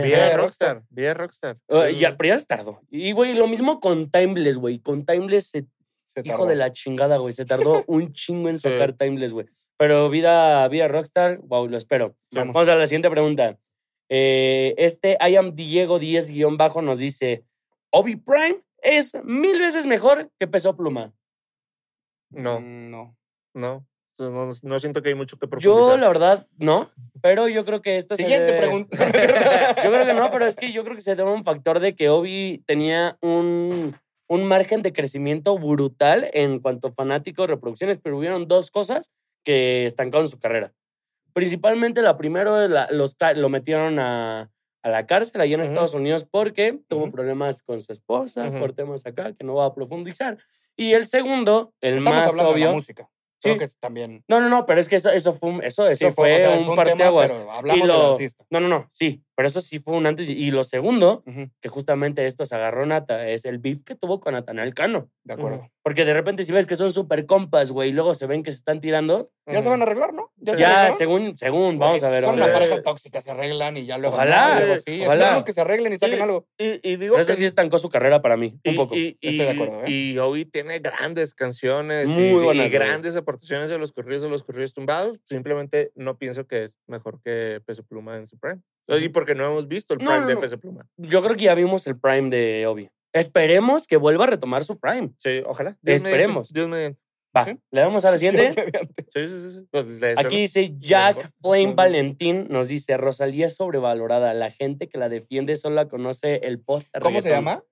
[0.04, 1.58] Bien rockstar, bien rockstar.
[1.67, 2.82] Uh, Sí, y al se tardó.
[2.89, 4.80] Y, güey, lo mismo con Timeless, güey.
[4.80, 5.67] Con Timeless, se-
[6.08, 7.34] Se hijo de la chingada, güey.
[7.36, 8.67] Se tardó un chingo en Sí.
[8.67, 9.45] sacar Timeless, güey.
[9.78, 12.15] Pero vida, vida Rockstar, wow, lo espero.
[12.34, 12.54] Vamos.
[12.56, 13.60] Vamos a la siguiente pregunta.
[14.10, 17.45] Eh, este I am Diego 10 guion bajo nos dice,
[17.91, 21.13] Obi Prime es mil veces mejor que Peso Pluma.
[22.32, 23.15] No, Mm, No.
[23.54, 23.86] no,
[24.19, 24.54] no.
[24.62, 26.00] No siento que hay mucho que Yo, profundizar.
[26.00, 26.89] la verdad, no.
[27.22, 28.98] Pero yo creo que esto se Siguiente debe- pregunta.
[29.86, 31.80] Yo creo que no, pero es que yo creo que se debe a un factor
[31.80, 33.95] de que Obi tenía un,
[34.28, 39.12] un margen de crecimiento brutal en cuanto a fanáticos, reproducciones, pero hubieron dos cosas
[39.43, 40.74] que estancaron su carrera.
[41.39, 44.52] Principalmente la primera, la- los, lo metieron a,
[44.84, 45.62] a la cárcel allá en.
[45.62, 48.60] Estados Unidos porque tuvo problemas con su esposa, Ujú.
[48.60, 50.38] por temas acá que no voy a profundizar.
[50.75, 52.75] Y el segundo, el Estamos más hablando de la obvio.
[52.75, 53.10] música.
[53.41, 53.60] Creo Sí.
[53.62, 54.23] que también.
[54.28, 56.38] No, no, no, pero es que eso, eso fue, un- eso, eso Sí, fue, o
[56.38, 57.32] sea, es un tema, parteaguas.
[57.32, 58.45] pero hablamos Y del lo- artista.
[58.49, 60.28] No, no, no, sí, pero eso sí fue un antes.
[60.28, 61.23] Y, lo segundo,
[61.62, 65.10] que justamente esto se agarró Nata, es el beef que tuvo con Natanael Cano.
[65.23, 65.71] De acuerdo.
[65.82, 68.52] Porque de repente si ves que son súper compas, güey, y luego se ven que
[68.52, 70.30] se están tirando, Ya se van a arreglar, ¿no?
[70.36, 72.21] Ya se ya, según, según, vamos a ver.
[72.21, 74.13] Son una pareja tóxica, se arreglan y ya luego.
[74.13, 74.99] Ojalá, sí.
[75.04, 75.23] ojalá.
[75.23, 76.45] Esperemos que se arreglen y saquen algo.
[76.58, 78.93] Y, y digo Pero eso sí estancó su carrera para mí, un poco.
[78.93, 79.89] y, Estoy de acuerdo, ¿eh?
[79.89, 84.30] y Obi tiene grandes canciones Muy y, buenas, y grandes aportaciones de los corridos de
[84.30, 85.21] los corridos tumbados.
[85.23, 88.60] Simplemente no pienso que es mejor que Peso Pluma en su prime.
[88.97, 90.41] Y porque no hemos visto el No, prime no, de no.
[90.41, 90.88] Peso Pluma.
[90.97, 92.89] Yo creo que ya vimos el prime de Obi.
[93.13, 95.12] Esperemos que vuelva a retomar su prime.
[95.17, 95.78] Sí, ojalá.
[95.82, 96.52] Dios Esperemos.
[96.54, 96.99] Dios mediante.
[97.36, 97.60] Va, Sí.
[97.71, 98.54] le damos a la siguiente.
[99.13, 99.52] Sí, sí, sí.
[99.60, 99.67] sí.
[99.71, 101.32] Pues, Aquí dice Jack.
[101.41, 101.73] Flame.
[101.75, 104.34] Valentín, nos dice, Rosalía es sobrevalorada.
[104.34, 107.63] La gente que la defiende solo conoce el post ¿Cómo se llama?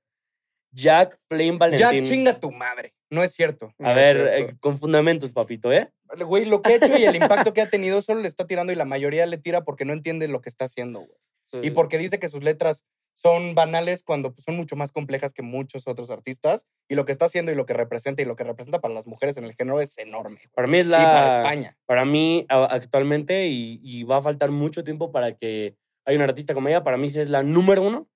[0.71, 1.88] Jack Flame Valentín.
[1.89, 2.93] Jack chinga tu madre.
[3.10, 3.73] No es cierto.
[3.80, 4.51] A ver, cierto.
[4.53, 5.91] eh, con fundamentos, papito, ¿eh?
[6.25, 8.73] Güey, lo que ha hecho y el impacto que ha tenido solo le está tirando
[8.73, 11.19] y la mayoría le tira porque no entiende lo que está haciendo, güey.
[11.45, 11.59] Sí.
[11.63, 15.41] Y porque dice que sus letras son banales cuando pues, son mucho más complejas que
[15.41, 16.65] muchos otros artistas.
[16.87, 19.07] Y lo que está haciendo y lo que representa y lo que representa para las
[19.07, 20.39] mujeres en el género es enorme.
[20.53, 21.03] Para mí es Y la...
[21.03, 21.77] para España.
[21.85, 26.53] para mí actualmente y, y va a faltar mucho tiempo para que haya una artista
[26.53, 26.83] como ella.
[26.83, 28.07] Para mí es la número uno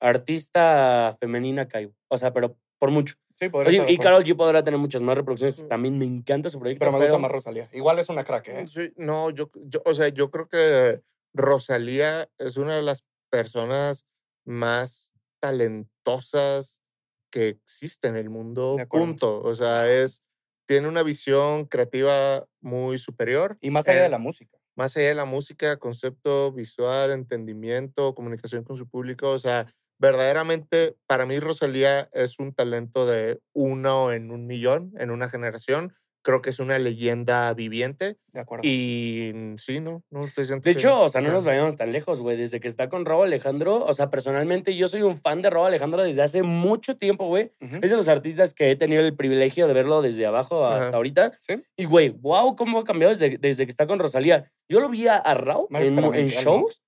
[0.00, 1.90] artista femenina que hay.
[2.08, 3.14] O sea, pero por mucho.
[3.36, 3.98] Sí, podría Oye, estar de y.
[3.98, 5.56] Karol G podrá tener muchas más reproducciones.
[5.56, 6.80] que También me encanta su proyecto.
[6.80, 7.68] Pero me gusta más Rosalía.
[7.72, 8.66] Igual es una crack, ¿eh?
[8.68, 14.06] Sí, no, yo, yo, o sea, yo creo que Rosalía es una de las personas
[14.44, 16.82] más talentosas
[17.30, 18.76] que existe en el mundo.
[18.78, 18.86] De.
[18.86, 19.42] Punto.
[19.42, 20.22] O sea, es,
[20.66, 23.58] tiene una visión creativa muy superior.
[23.60, 24.56] Y más allá de Eh, la música.
[24.76, 29.30] más allá de la música, concepto visual, entendimiento, comunicación con su público.
[29.30, 29.66] O sea,
[29.98, 35.94] verdaderamente para mí Rosalía es un talento de uno en un millón, en una generación.
[36.26, 38.16] Creo que es una leyenda viviente.
[38.32, 38.62] De acuerdo.
[38.66, 41.92] Y mm, sí, no, no siento De que- hecho, o sea, no nos vayamos tan
[41.92, 42.38] lejos, güey.
[42.38, 45.66] Desde que está con Robo Alejandro, o sea, personalmente yo soy un fan de Robo
[45.66, 47.52] Alejandro desde hace mucho tiempo, güey.
[47.60, 47.76] Ujú.
[47.82, 50.96] Es de los artistas que he tenido el privilegio de verlo desde abajo hasta Ajá.
[50.96, 51.36] ahorita.
[51.40, 51.62] Sí.
[51.76, 54.50] Y, güey, wow, cómo ha cambiado desde, desde que está con Rosalía.
[54.66, 55.32] Yo lo vi a, a
[55.78, 56.82] en, en shows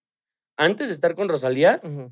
[0.57, 2.11] antes de estar con Rosalía Ujú.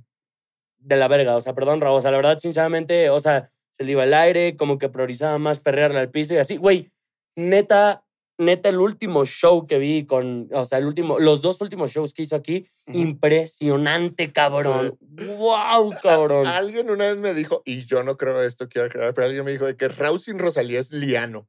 [0.85, 1.37] De la verga.
[1.37, 1.99] O sea, perdón, Raúl.
[1.99, 5.39] O sea, la verdad, sinceramente, o sea, se le iba el aire, como que priorizaba
[5.39, 6.57] más perrearle al piso y así.
[6.57, 6.93] Güey,
[7.37, 8.05] neta,
[8.39, 12.15] neta, el último show que vi con, o sea, el último, los dos últimos shows
[12.15, 14.97] que hizo aquí, impresionante, cabrón.
[15.01, 16.47] Wow, cabrón.
[16.47, 19.53] Alguien una vez me dijo, y yo no creo esto, quiero creer, pero alguien me
[19.53, 21.49] dijo de que Raúl sin Rosalía es liano.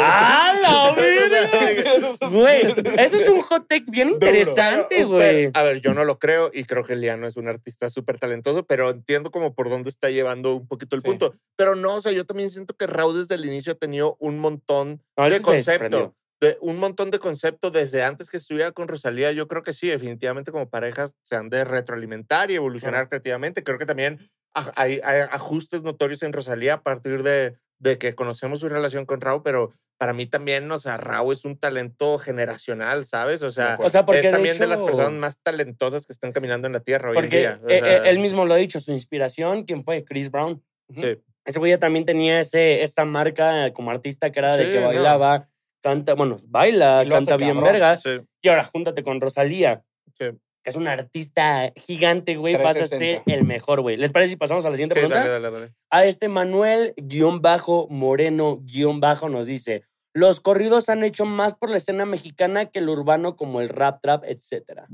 [0.00, 0.88] ¡Ah, la
[2.30, 2.62] Güey,
[2.98, 5.50] eso es un hot take bien interesante, güey.
[5.54, 8.66] a ver, yo no lo creo y creo que Liano es un artista súper talentoso,
[8.66, 11.08] pero entiendo como por dónde está llevando un poquito el Sí.
[11.08, 11.34] punto.
[11.56, 14.38] Pero no, o sea, yo también siento que Raúl desde el inicio ha tenido un
[14.38, 15.70] montón No, de sí se concepto.
[15.72, 16.14] desprendió.
[16.40, 19.32] De un montón de concepto desde antes que estuviera con Rosalía.
[19.32, 23.64] Yo creo que sí, definitivamente como parejas se han de retroalimentar y evolucionar creativamente.
[23.64, 24.30] Creo que también
[24.76, 29.20] hay, hay ajustes notorios en Rosalía a partir de, de que conocemos su relación con
[29.20, 33.42] Raúl, pero para mí también, o sea, Raúl es un talento generacional, ¿sabes?
[33.42, 36.32] O sea, O sea, es de también de, las hecho- personas más talentosas que están
[36.32, 37.60] caminando en la tierra hoy en día.
[37.64, 40.04] O eh, sea, eh, él mismo lo ha dicho, su inspiración, ¿quién fue?
[40.04, 40.62] Chris Brown.
[40.94, 41.18] sí.
[41.44, 44.80] Ese güey ya también tenía ese, esa marca como artista que era de Sí, que
[44.80, 44.88] no.
[44.88, 45.48] bailaba,
[45.82, 47.96] canta, bueno, baila, canta bien verga.
[47.96, 49.82] Sí, Y ahora júntate con Rosalía,
[50.14, 50.26] sí.
[50.68, 53.34] Que es una artista gigante, güey, vas a ser 360.
[53.34, 53.96] el mejor, güey.
[53.96, 55.26] ¿Les parece si pasamos a la siguiente Sí, pregunta?
[55.28, 55.74] dale, dale, dale.
[55.90, 61.54] A este Manuel guion bajo Moreno guion bajo nos dice, los corridos han hecho más
[61.54, 64.86] por la escena mexicana que el urbano como el rap, trap, etcétera.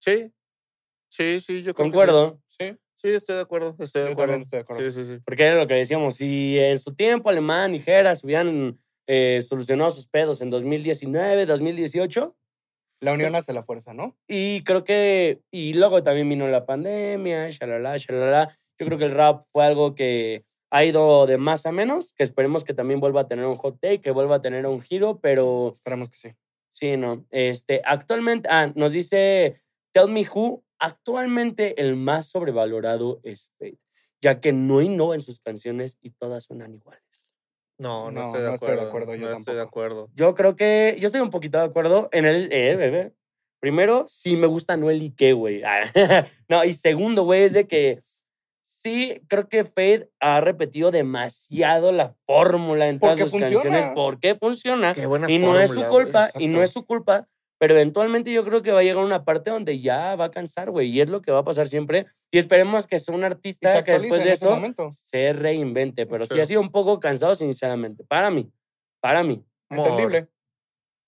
[0.00, 0.32] Sí,
[1.10, 1.96] sí, sí, yo creo que sí.
[1.98, 2.40] Concuerdo.
[2.46, 2.76] Sí.
[2.94, 4.34] Sí, estoy de acuerdo, estoy de acuerdo.
[4.36, 4.82] estoy de acuerdo.
[4.82, 5.20] Sí, sí, sí.
[5.26, 9.90] Porque era lo que decíamos, si en su tiempo Alemán y Geras hubieran eh, solucionado
[9.90, 12.34] sus pedos en 2019, 2018,
[13.00, 14.16] La unión hace la fuerza, ¿no?
[14.28, 19.12] y creo que, y luego también vino la pandemia, shalala, shalala, yo creo que el
[19.12, 23.22] rap fue algo que ha ido de más a menos, que esperemos que también vuelva
[23.22, 26.28] a tener un hot take, que vuelva a tener un giro, pero Esperemos que sí.
[26.72, 27.24] sí, no.
[27.30, 33.78] Este, actualmente, ah, nos dice Tell Me Who, actualmente el más sobrevalorado es Fate,
[34.20, 37.23] ya que no innova en sus canciones y todas suenan iguales.
[37.78, 38.88] No, no, No, estoy de no estoy de acuerdo.
[38.88, 40.08] acuerdo, yo no estoy de acuerdo.
[40.14, 43.12] Yo creo que, yo estoy un poquito de acuerdo en el, eh, bebé.
[43.60, 45.62] Primero, sí me gusta Noel y qué, güey.
[46.48, 48.02] no, y segundo, güey, es de que
[48.60, 53.62] sí creo que Fade ha repetido demasiado la fórmula en todas Porque sus funciona.
[53.62, 53.92] canciones.
[53.94, 54.92] porque funciona?
[54.94, 57.26] Qué buena Y no es su culpa, y no es su culpa,
[57.64, 60.70] pero eventualmente yo creo que va a llegar una parte donde ya va a cansar,
[60.70, 62.04] güey, y es lo que va a pasar siempre.
[62.30, 64.90] Y esperemos que sea un artista que después de eso momento.
[64.92, 66.34] se reinvente, pero sí.
[66.34, 66.40] Sí.
[66.40, 68.52] ha sido un poco cansado, sinceramente, para mí,
[69.00, 69.42] para mí.
[69.70, 70.28] Mor, Entendible.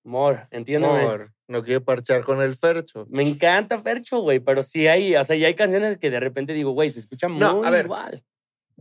[0.03, 1.03] Amor, entiéndeme.
[1.03, 3.07] mor, no quiero parchar con el Fercho.
[3.11, 6.55] Me encanta Fercho, güey, pero sí hay, o sea, ya hay canciones que de repente
[6.55, 7.85] digo, güey, se escucha muy No, a ver.
[7.85, 8.25] igual.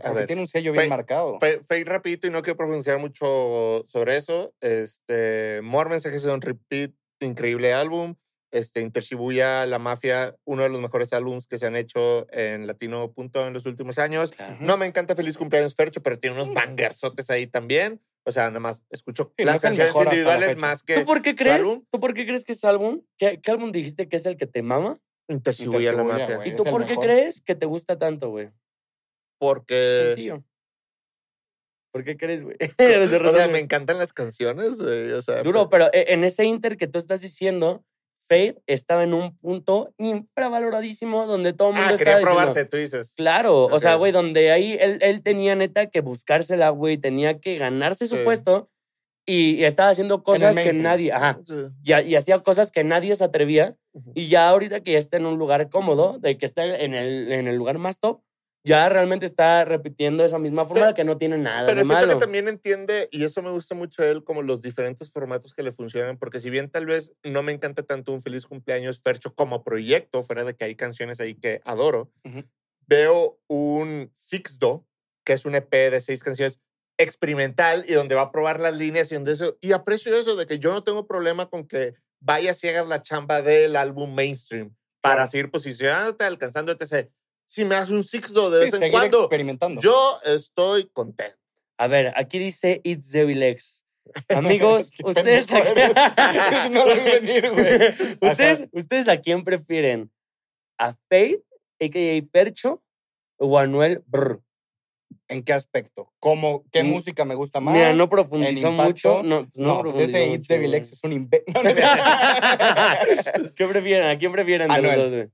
[0.01, 1.39] A ver, tiene un sello bien marcado.
[1.41, 4.53] Fe rapidito y no quiero profundizar mucho sobre eso.
[4.61, 6.91] Este, More Mensajes de un Repeat,
[7.27, 8.15] increíble álbum.
[8.51, 13.11] Este, Intershibuya, La Mafia, uno de los mejores álbums que se han hecho en Latino
[13.11, 14.33] Punto en los últimos años.
[14.61, 18.01] No me encanta Feliz Cumpleaños Fercho, pero tiene unos bangersotes ahí también.
[18.23, 20.95] O sea, nada más escucho Sí, las es canciones la individuales más que...
[20.99, 21.57] ¿Tú por qué crees?
[21.57, 21.83] álbum?
[21.91, 23.01] ¿Tú por qué crees que ese álbum?
[23.17, 24.97] ¿Qué, qué álbum dijiste que es el que te mama?
[25.27, 26.39] Intercibuya la mafia.
[26.45, 27.05] ¿Y es tú por qué mejor.
[27.05, 28.51] crees que te gusta tanto, güey?
[29.37, 30.05] Porque.
[30.07, 30.43] Sencillo.
[31.95, 32.57] ¿Por qué crees, güey?
[33.25, 35.13] O sea, me encantan las canciones, güey.
[35.13, 37.85] O sea, Duro, pero e- en ese Inter que tú estás diciendo,
[38.27, 42.65] Fade estaba en un punto infravaloradísimo donde todo el mundo Ah, estaba quería diciendo, probarse,
[42.65, 43.13] tú dices.
[43.15, 47.57] Claro, o sea, güey, donde ahí él, él tenía neta que buscársela, güey, tenía que
[47.57, 48.23] ganarse su Sí.
[48.25, 48.69] puesto
[49.25, 51.53] y, y estaba haciendo cosas que nadie, ajá, Sí.
[51.81, 54.11] y, y hacía cosas que nadie se atrevía Ujú.
[54.15, 57.31] y ya ahorita que ya está en un lugar cómodo, de que está en el,
[57.31, 58.19] en el lugar más top,
[58.65, 62.07] ya realmente está repitiendo esa misma Pero- que no tiene nada Pero de malo.
[62.13, 65.63] que también entiende, y eso me gusta mucho de él, como los diferentes formatos que
[65.63, 69.33] le funcionan, porque si bien tal vez no me encanta tanto un feliz cumpleaños Fercho
[69.35, 72.11] como proyecto, fuera de que hay canciones ahí que adoro,
[72.87, 74.85] veo un Sixdo,
[75.23, 76.59] que es un EP de seis canciones
[76.97, 80.45] experimental y donde va a probar las líneas y donde eso, y aprecio eso de
[80.47, 84.75] que yo no tengo problema con que vayas y hagas la chamba del álbum mainstream
[85.01, 85.29] para Claro.
[85.31, 87.09] seguir posicionándote, alcanzando etc.
[87.47, 89.81] Si me haces un Sixdo de Sí, vez en cuando, experimentando.
[89.81, 91.35] yo estoy contento.
[91.77, 93.83] A ver, aquí dice It's Devilex.
[94.29, 95.49] Amigos, Qué ustedes
[96.71, 98.29] no vi venir, güey.
[98.31, 100.11] ¿Ustedes, ¿Ustedes a quién prefieren?
[100.77, 101.43] ¿A Fade,
[101.81, 102.21] a.k.a.
[102.31, 102.81] Percho,
[103.37, 104.41] o a Anuel Brr?
[105.27, 106.11] ¿En qué aspecto?
[106.19, 107.73] ¿Cómo, ¿Qué Mm, música me gusta más?
[107.73, 109.23] Mira, no profundizó mucho.
[109.23, 110.73] No, pues no, No, pues ese It's Devil.
[110.75, 111.51] X es un invento.
[113.55, 114.07] ¿Qué prefieren?
[114.09, 115.29] ¿A quién prefieren de los dos, güey?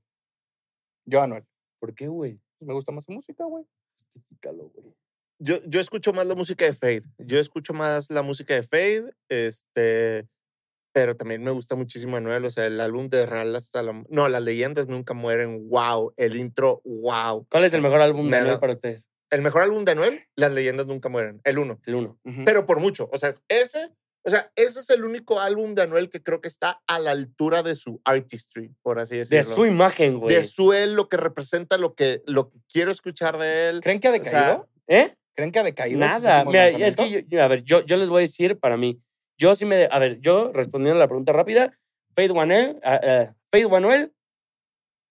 [1.06, 1.44] Yo, Anuel.
[1.82, 2.38] ¿Por qué, güey?
[2.60, 3.64] Me gusta más su música, güey.
[3.96, 4.94] Justifícalo, güey.
[5.40, 7.02] Yo, yo escucho más la música de Fade.
[7.18, 10.28] Yo escucho más la música de Fade, este,
[10.92, 12.44] pero también me gusta muchísimo Anuel.
[12.44, 14.04] O sea, el álbum de Real hasta la...
[14.08, 15.68] No, las leyendas nunca mueren.
[15.70, 16.14] Wow.
[16.16, 17.48] El intro, wow.
[17.50, 19.08] ¿Cuál es el mejor álbum de Me Anuel da- para ustedes?
[19.30, 21.40] El mejor álbum de Anuel, Las leyendas nunca mueren.
[21.42, 21.80] El uno.
[21.86, 22.20] El uno.
[22.44, 23.10] Pero por mucho.
[23.12, 23.90] O sea, ese...
[24.24, 27.10] O sea, ese es el único álbum de Anuel que creo que está a la
[27.10, 29.48] altura de su artistry, por así decirlo.
[29.48, 30.34] De su imagen, güey.
[30.34, 33.80] De su él, lo que representa, lo que, lo que quiero escuchar de él.
[33.80, 34.68] ¿Creen que ha O sea, decaído?
[34.86, 35.16] ¿Eh?
[35.34, 35.98] ¿Creen que ha decaído?
[35.98, 36.44] Nada.
[36.44, 39.02] Mira, es que, yo, a ver, yo, yo les voy a decir para mí.
[39.38, 39.88] Yo sí me.
[39.90, 41.76] A ver, yo respondiendo a la pregunta rápida,
[42.14, 44.12] Fade Anuel, ah, Fade Anuel,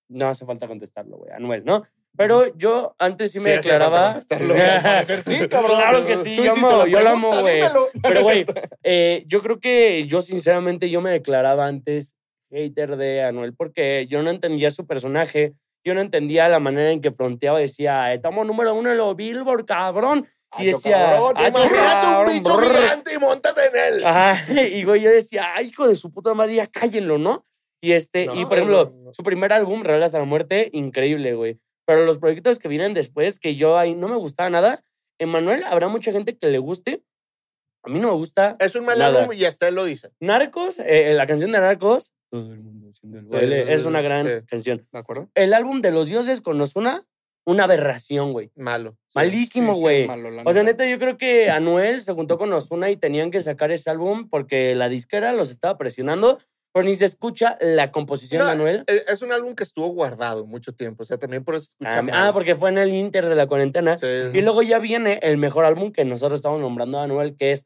[0.07, 1.83] no hace falta contestarlo, güey, Anuel, ¿no?
[2.17, 4.19] Pero yo antes sí me Sí, declaraba.
[5.25, 5.77] sí, cabrón.
[5.77, 7.61] Claro que sí, Tú yo amo, yo lo amo, güey.
[8.03, 8.45] Pero, güey,
[8.83, 12.15] eh, yo creo que yo sinceramente yo me declaraba antes
[12.51, 15.53] hater de Anuel porque yo no entendía su personaje,
[15.85, 19.65] yo no entendía la manera en que fronteaba decía, estamos número uno en los Billboard,
[19.65, 20.27] cabrón.
[20.59, 22.65] Y Ay, decía, cabrón, "Ay, Imagínate un cabrón, bicho brr".
[22.75, 24.05] gigante y montate en él.
[24.05, 27.45] Ajá, y güey, yo decía, ay, hijo de su puta madre, ya cállenlo, ¿no?
[27.81, 29.13] Y este, y No, por ejemplo, no, no.
[29.13, 31.57] su primer álbum, Real hasta la muerte, increíble, güey.
[31.85, 34.83] Pero los proyectos que vienen después, que yo ahí no me gustaba nada,
[35.19, 37.03] Emanuel, habrá mucha gente que le guste.
[37.83, 38.55] A mí no me gusta.
[38.59, 39.21] Es un mal Nada.
[39.23, 40.09] álbum y hasta él lo dice.
[40.19, 44.01] Narcos, eh, la canción de Narcos, todo el mundo haciendo el baile, sí, es una
[44.01, 44.45] gran sí.
[44.47, 44.87] canción.
[44.91, 45.29] ¿De acuerdo?
[45.33, 47.03] El álbum de los dioses con Ozuna,
[47.43, 48.51] una aberración, güey.
[48.55, 48.97] Malo.
[49.07, 49.13] Sí.
[49.15, 50.07] Malísimo, Sí, sí, güey.
[50.07, 50.83] malo, O sea, neta.
[50.83, 54.29] neta, yo creo que Anuel se juntó con Ozuna y tenían que sacar ese álbum
[54.29, 56.37] porque la disquera los estaba presionando,
[56.73, 58.83] pero ni se escucha la composición No, de Anuel.
[58.87, 61.03] Es un álbum que estuvo guardado mucho tiempo.
[61.03, 63.35] O sea, también por eso se escucha Ah, ah, porque fue en el Inter de
[63.35, 63.97] la cuarentena.
[63.97, 64.07] Sí.
[64.33, 67.65] Y luego ya viene el mejor álbum que nosotros estamos nombrando a Anuel, que es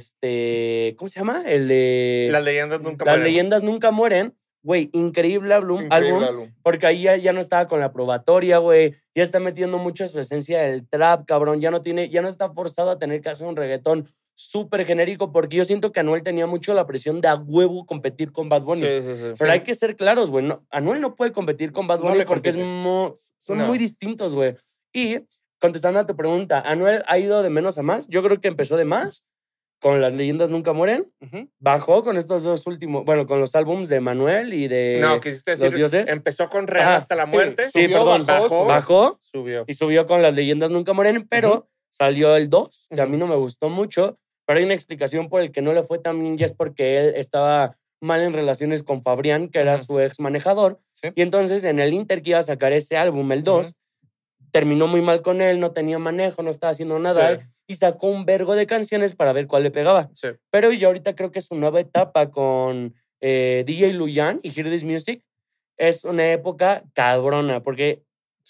[0.00, 0.94] este.
[0.98, 1.42] ¿Cómo se llama?
[1.46, 2.28] El de.
[2.30, 3.24] Las leyendas nunca Las mueren.
[3.32, 4.34] leyendas nunca mueren.
[4.62, 6.54] Güey, increíble álbum, Increíble álbum álbum.
[6.64, 8.96] porque ahí ya, ya no estaba con la probatoria, güey.
[9.14, 11.60] Ya está metiendo mucho su esencia del trap, cabrón.
[11.60, 15.32] Ya no tiene, ya no está forzado a tener que hacer un reggaetón súper genérico,
[15.32, 18.62] porque yo siento que Anuel tenía mucho la presión de a huevo competir con Bad
[18.62, 18.82] Bunny.
[18.82, 19.32] Sí, sí, sí.
[19.38, 20.44] Pero hay que ser claros, güey.
[20.44, 23.66] no- Anuel no puede competir con Bad No Bunny le porque es mo- son No.
[23.66, 24.54] muy distintos, güey.
[24.92, 25.20] Y
[25.58, 28.06] contestando a tu pregunta, ¿Anuel ha ido de menos a más?
[28.08, 29.24] Yo creo que empezó de más
[29.80, 31.10] con Las Leyendas Nunca Mueren.
[31.20, 31.48] Ujú.
[31.58, 35.52] Bajó con estos dos últimos, bueno, con los álbums de Manuel y de no, quisiste
[35.52, 36.08] Los decir, Dioses.
[36.08, 37.64] empezó con Real Ajá, hasta la muerte.
[37.70, 38.66] Sí, Subió, perdón, bajó, bajó.
[38.66, 39.64] Bajó Subió.
[39.66, 43.26] y subió con Las Leyendas Nunca Mueren, pero salió el 2, que a mí no
[43.26, 44.18] me gustó mucho.
[44.46, 46.98] Pero hay una explicación por el que no le fue tan bien y es porque
[46.98, 50.80] él estaba mal en relaciones con Fabrián, que era su ex manejador.
[50.92, 51.08] Sí.
[51.14, 53.74] Y entonces en el Inter que iba a sacar ese álbum, el 2,
[54.52, 57.36] terminó muy mal con él, no tenía manejo, no estaba haciendo nada.
[57.36, 57.42] Sí.
[57.68, 60.08] Y sacó un vergo de canciones para ver cuál le pegaba.
[60.14, 60.28] Sí.
[60.50, 64.84] Pero yo ahorita creo que su nueva etapa con eh, DJ Luyan y Hear This
[64.84, 65.24] Music
[65.76, 68.02] es una época cabrona, porque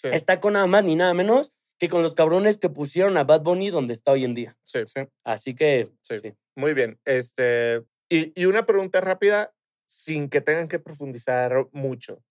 [0.02, 3.43] está con nada más ni nada menos que con los cabrones que pusieron a Bad
[3.43, 4.57] Bunny donde está hoy en día.
[4.65, 4.81] Sí.
[5.25, 6.19] Así que, Sí.
[6.23, 6.35] sí.
[6.57, 6.99] Muy bien.
[7.05, 9.53] Este, y, y una pregunta rápida,
[9.87, 12.23] sin que tengan que profundizar mucho.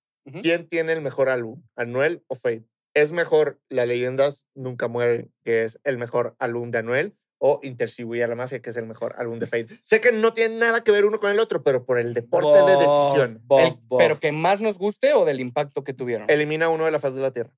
[0.42, 2.66] ¿Quién tiene el mejor álbum, Anuel o Fade?
[2.96, 7.16] ¿Es mejor Las leyendas nunca mueren, que es el mejor álbum de Anuel?
[7.38, 9.68] o Intercibuye a la Mafia, que es el mejor álbum de Fate.
[9.84, 12.58] Sé que no tiene nada que ver uno con el otro, pero por el deporte
[12.60, 13.42] de decisión.
[13.44, 14.00] bof, El- bof.
[14.00, 16.28] pero que más nos guste o del impacto que tuvieron.
[16.30, 17.52] Elimina uno de la faz de la Tierra.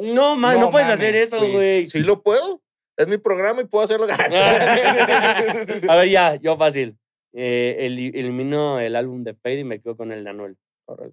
[0.00, 1.88] No, man, no, No puedes mames, hacer eso, güey.
[1.90, 2.62] Sí lo puedo.
[2.96, 4.06] Es mi programa y puedo hacerlo.
[5.88, 6.96] A ver, ya, yo fácil.
[7.32, 10.56] Eh, eli- elimino el álbum de Fade y me quedo con el de Anuel.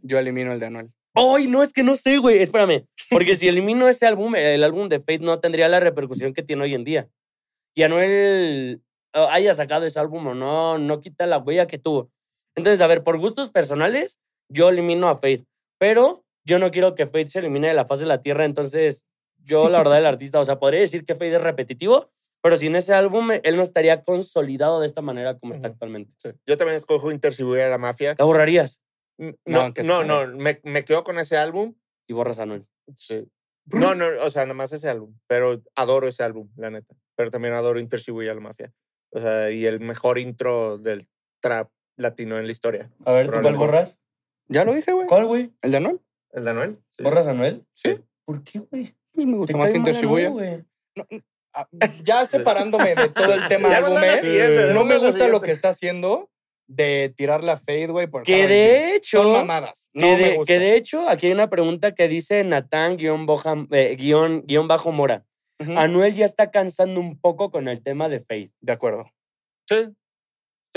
[0.02, 0.90] Yo elimino el de Anuel.
[1.14, 2.38] ¡Ay, no, es que no sé, güey!
[2.40, 2.86] Espérame.
[3.10, 6.64] Porque si elimino ese álbum, el álbum de Fate no tendría la repercusión que tiene
[6.64, 7.08] hoy en día.
[7.76, 8.82] Y Anuel
[9.14, 12.10] eh, haya sacado ese álbum o no, no quita la huella que tuvo.
[12.56, 14.20] Entonces, a ver, por gustos personales,
[14.52, 15.46] yo elimino a Fate.
[15.80, 18.46] Pero yo no quiero que Fate se elimine de la faz de la tierra.
[18.46, 19.04] Entonces,
[19.44, 22.10] yo, la verdad, el artista, o sea, podría decir que Fate es repetitivo,
[22.42, 26.14] pero sin ese álbum, él no estaría consolidado de esta manera como está actualmente.
[26.18, 26.30] Sí.
[26.46, 28.16] Yo también escojo Intercibuye a la Mafia.
[28.18, 28.80] ¿La borrarías?
[29.18, 31.76] No, No, no, no, me, me quedo con ese álbum.
[32.08, 32.66] Y borras a Anuel.
[32.96, 33.28] Sí.
[33.66, 35.18] No, no, o sea, nada más ese álbum.
[35.28, 36.96] Pero adoro ese álbum, la neta.
[37.16, 38.72] Pero también adoro Intercibuye a la Mafia.
[39.10, 41.08] O sea, y el mejor intro del
[41.42, 42.90] trap latino en la historia.
[43.04, 44.00] A ver, ¿tú cuál borras?
[44.48, 45.08] Ya lo dije, güey.
[45.08, 45.52] ¿Cuál, güey?
[45.62, 46.02] ¿El de Anuel?
[46.32, 46.80] ¿El de Anuel?
[46.90, 47.04] Sí.
[47.04, 47.66] ¿Borras a Anuel?
[47.74, 47.98] Sí.
[48.26, 48.96] ¿Por qué, güey?
[49.14, 50.28] Pues me ¿Te gusta más Inter Shibuya.
[50.28, 51.24] Anuel, güey?
[51.54, 51.68] Ah,
[52.04, 56.30] Ya separándome de todo el tema la álbumes, no me gusta lo que está haciendo
[56.70, 59.24] de tirar la fade, güey, Que de hecho...
[59.24, 59.90] Son mamadas.
[59.94, 60.54] No que, me de, gusta.
[60.54, 64.68] que de hecho, aquí hay una pregunta que dice Natán guion, boja- eh, guion, guion
[64.68, 65.26] bajo Mora.
[65.78, 68.52] Anuel ya está cansando un poco con el tema de Faith.
[68.60, 69.10] De acuerdo.
[69.68, 69.94] Sí, estoy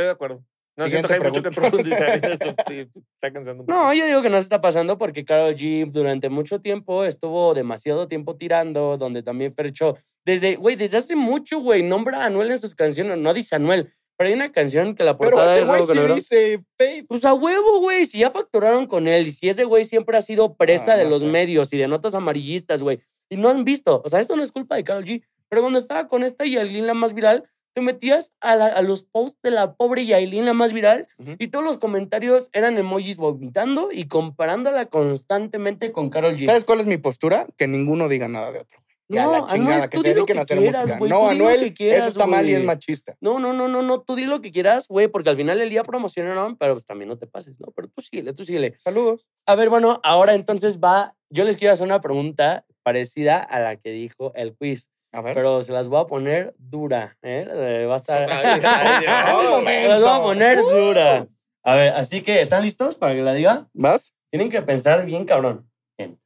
[0.06, 0.44] de acuerdo.
[0.80, 1.60] No Siguiente siento que hay mucho que pregunta.
[1.60, 2.54] profundizar en eso.
[2.68, 3.78] Sí, está cansando un poco.
[3.78, 7.54] No, yo digo que no se está pasando porque Karol G durante mucho tiempo estuvo
[7.54, 12.50] demasiado tiempo tirando, donde también Fercho, desde, güey, desde hace mucho, güey, nombra a Anuel
[12.50, 15.62] en sus canciones, no dice Anuel, pero hay una canción que la Pero portada ese
[15.62, 17.04] es güey sí dice fade.
[17.08, 18.04] Pues a huevo, güey.
[18.04, 21.04] Si ya facturaron con él y si ese güey siempre ha sido presa Ah, de
[21.04, 21.26] no los sé.
[21.26, 23.00] medios y de notas amarillistas, güey.
[23.30, 24.02] Y no han visto.
[24.04, 25.22] O sea, esto no es culpa de Karol G.
[25.48, 29.04] Pero cuando estaba con esta Yailin, la más viral, te metías a, la- a los
[29.04, 31.06] posts de la pobre Yailin, la más viral,
[31.38, 36.46] y todos los comentarios eran emojis vomitando y comparándola constantemente con Karol G.
[36.46, 37.46] ¿Sabes cuál es mi postura?
[37.56, 38.80] Que ninguno diga nada de otro.
[39.08, 41.08] Ya, No, la chingada, Anuel, que tú se dediquen que a hacer quieras, música.
[41.08, 43.16] no, Anuel, que quieras, eso está mal y es machista.
[43.20, 44.00] No, no, no, no, no.
[44.02, 47.08] Tú di lo que quieras, güey, porque al final del día promocionaron, pero pues también
[47.08, 47.72] no te pases, ¿no?
[47.74, 48.74] Pero tú síguele, tú síguele.
[48.78, 49.28] Saludos.
[49.46, 51.16] A ver, bueno, ahora entonces va.
[51.28, 55.34] Yo les quiero hacer una pregunta parecida a la que dijo el quiz, A ver.
[55.34, 57.46] pero se las voy a poner dura, ¿eh?
[57.50, 58.28] Eh, Va a estar.
[58.28, 60.70] Se las voy a poner Uh.
[60.70, 61.28] dura.
[61.62, 63.68] A ver, así que, ¿están listos para que la diga?
[63.74, 64.14] ¿Vas?
[64.30, 65.68] Tienen que pensar bien, cabrón.
[65.98, 66.18] Bien.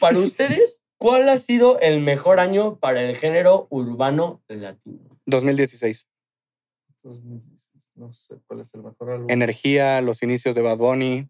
[0.00, 5.18] Para ustedes, ¿cuál ha sido el mejor año para el género urbano latino?
[5.26, 6.06] 2016.
[7.94, 9.26] No sé cuál es el mejor álbum.
[9.30, 11.28] Energía, los inicios de Bad Bunny.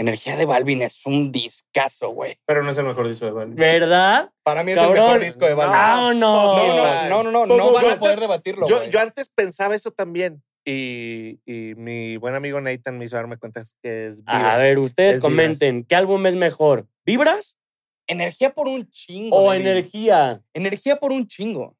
[0.00, 2.38] Energía de Balvin es un discazo, güey.
[2.46, 3.56] Pero no es el mejor disco de Balvin.
[3.56, 4.30] ¿Verdad?
[4.42, 4.96] Para mí es Cabrón.
[4.96, 5.76] el mejor disco de Balvin.
[5.78, 6.56] ¡Ah, no!
[6.56, 8.90] No, no, no, no, no, no van a poder debatirlo, Yo, güey.
[8.90, 10.42] yo antes pensaba eso también.
[10.64, 14.56] Y, y mi buen amigo Nathan me hizo darme cuenta que es A Viva.
[14.58, 15.30] ver, ustedes Es Vibras.
[15.30, 16.86] comenten, ¿qué álbum es mejor?
[17.06, 17.56] ¿Vibras
[18.06, 19.36] Energía por un chingo.
[19.36, 19.52] o.
[19.52, 20.42] Energía?
[20.52, 21.76] Energía por un chingo.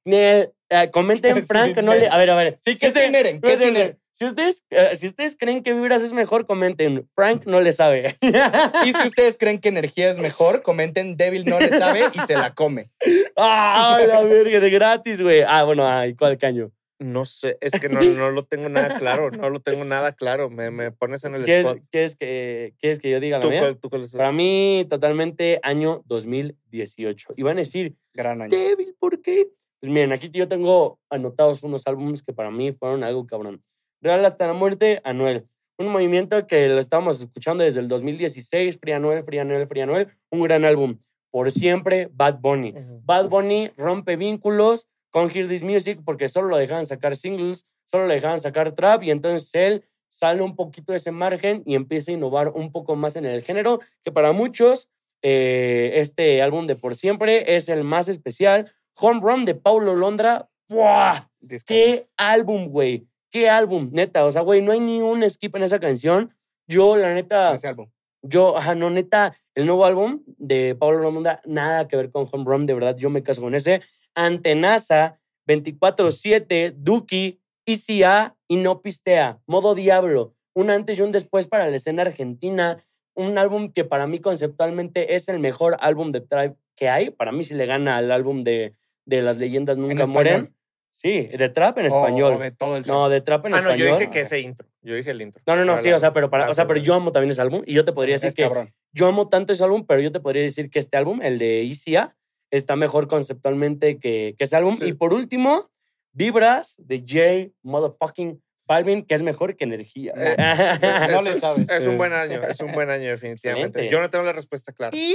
[0.92, 2.08] Comenten, Frank, no le...
[2.08, 2.58] A ver, a ver.
[2.64, 3.40] Sí, Si ¿qué usted- tienen?
[3.40, 3.98] ¿Qué tienen?
[4.12, 7.08] Si ustedes, eh, si ustedes creen que Vibras es mejor, comenten.
[7.14, 8.16] Frank no le sabe.
[8.20, 12.34] Y si ustedes creen que energía es mejor, comenten Devil no le sabe y se
[12.34, 12.90] la come.
[13.36, 14.60] ¡Ah, la verga!
[14.60, 15.40] De gratis, güey.
[15.46, 16.70] Ah, bueno, ay, ¿cuál caño?
[16.98, 19.30] No sé, es que no, no lo tengo nada claro.
[19.30, 20.50] No lo tengo nada claro.
[20.50, 21.82] Me, me pones en el ¿Quieres, spot.
[21.90, 23.60] quieres que, ¿Quieres que yo diga la ¿Tú, mía?
[23.60, 24.12] cuál- tú cuál es?
[24.12, 27.34] Para mí, totalmente año 2018.
[27.38, 28.50] Y van a decir, Gran año.
[28.50, 29.46] débil, ¿por qué?
[29.80, 33.62] Pues miren, aquí yo tengo anotados unos álbumes que para mí fueron algo cabrón.
[34.02, 35.46] Real hasta la muerte, Anuel.
[35.78, 40.08] Un movimiento que lo estábamos escuchando desde el 2016, Free Anuel, Free Anuel, Free Anuel.
[40.30, 40.98] Un gran álbum.
[41.30, 42.74] Por siempre, Bad Bunny.
[43.04, 48.06] Bad Bunny rompe vínculos con Hear This Music porque solo lo dejaban sacar singles, solo
[48.06, 52.10] le dejaban sacar trap y entonces él sale un poquito de ese margen y empieza
[52.10, 54.90] a innovar un poco más en el género, que para muchos
[55.22, 58.72] eh, este álbum de Por Siempre es el más especial.
[59.00, 61.28] Home Run de Paulo Londra, ¡buah!
[61.66, 63.08] ¡Qué álbum, güey!
[63.30, 63.90] ¡Qué álbum!
[63.92, 66.34] Neta, o sea, güey, no hay ni un skip en esa canción.
[66.66, 67.88] Yo, la neta, Ese álbum.
[68.22, 72.44] yo, ajá, no, neta, el nuevo álbum de Pablo Londra, nada que ver con Home
[72.44, 73.80] Run, de verdad, yo me caso con ese.
[74.14, 81.68] Antenaza, 24-7, Duki, ICA y No Pistea, Modo Diablo, un antes y un después para
[81.68, 82.84] la escena argentina,
[83.14, 87.32] un álbum que para mí conceptualmente es el mejor álbum de trap que hay, para
[87.32, 88.74] mí sí le gana al álbum de,
[89.04, 90.12] de Las Leyendas Nunca español?
[90.12, 90.56] Mueren.
[90.92, 92.32] Sí, de trap en O- español.
[92.34, 93.88] o de todo el no, de trap en Ah, no, español.
[93.88, 94.68] yo dije que ese intro.
[94.82, 95.42] Yo dije el intro.
[95.46, 97.30] No, no, no, sí, la- o sea, pero, para, o sea, pero yo amo también
[97.30, 98.74] ese álbum y yo te podría decir Es que cabrón.
[98.92, 101.62] yo amo tanto ese álbum, pero yo te podría decir que este álbum, el de
[101.62, 102.16] ICA,
[102.50, 104.76] está mejor conceptualmente que, que ese álbum.
[104.76, 104.86] Sí.
[104.86, 105.70] Y por último,
[106.12, 110.12] Vibras de J Motherfucking Balvin, que es mejor que energía.
[110.16, 110.34] Eh,
[111.12, 111.68] No Es- le sabes.
[111.70, 113.68] Es un buen año, es un buen año, definitivamente.
[113.68, 113.92] Excelente.
[113.92, 114.96] Yo no tengo la respuesta clara.
[114.96, 115.14] y,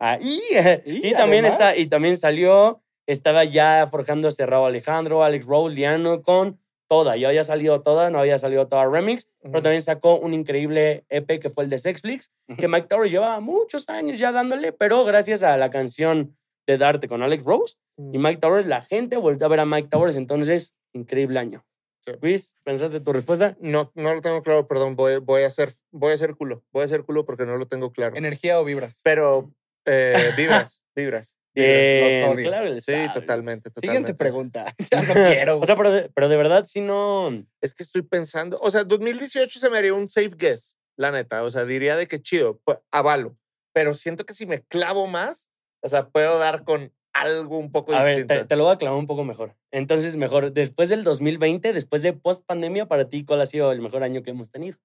[0.00, 0.40] ah, y,
[0.86, 5.70] Y y también además- está, y también salió, estaba ya forjando cerrado Alejandro, Alex Rowe,
[5.70, 7.16] Liano con toda.
[7.16, 11.40] Ya había salido toda, no había salido toda remix, pero también sacó un increíble EP
[11.40, 12.68] que fue el de Sexflix, que Ujú.
[12.68, 16.36] Mike Towers llevaba muchos años ya dándole, pero gracias a la canción
[16.66, 17.76] de Darte con Alex Rose
[18.12, 21.64] y Mike Towers, la gente volvió a ver a Mike Towers, entonces, increíble año.
[22.04, 22.12] Sí.
[22.20, 23.56] Luis, ¿pensaste tu respuesta?
[23.58, 24.96] No, no lo tengo claro, perdón.
[24.96, 26.62] Voy, voy, a hacer, voy a hacer culo.
[26.72, 28.16] Voy a hacer culo porque no lo tengo claro.
[28.16, 29.00] ¿Energía o vibras?
[29.02, 29.50] Pero
[29.84, 31.37] eh, vibras, vibras.
[31.54, 32.48] Bien, los odio.
[32.48, 33.08] claro, Sí, sabe.
[33.12, 33.80] totalmente, totalmente.
[33.80, 34.74] Siguiente pregunta.
[34.90, 35.58] Ya no quiero.
[35.58, 37.30] O sea, pero de, pero de verdad, si no...
[37.60, 41.42] Es que estoy pensando, o sea, 2018 se me haría un safe guess, la neta.
[41.42, 43.36] O sea, diría de que chido, pues, avalo.
[43.74, 45.48] Pero siento que si me clavo más,
[45.82, 48.34] o sea, puedo dar con algo un poco A ver, distinto.
[48.42, 49.56] te, te lo voy a aclarar un poco mejor.
[49.72, 53.80] Entonces, mejor, después del 2020, después de post pandemia, para ti, ¿cuál ha sido el
[53.80, 54.78] mejor año que hemos tenido?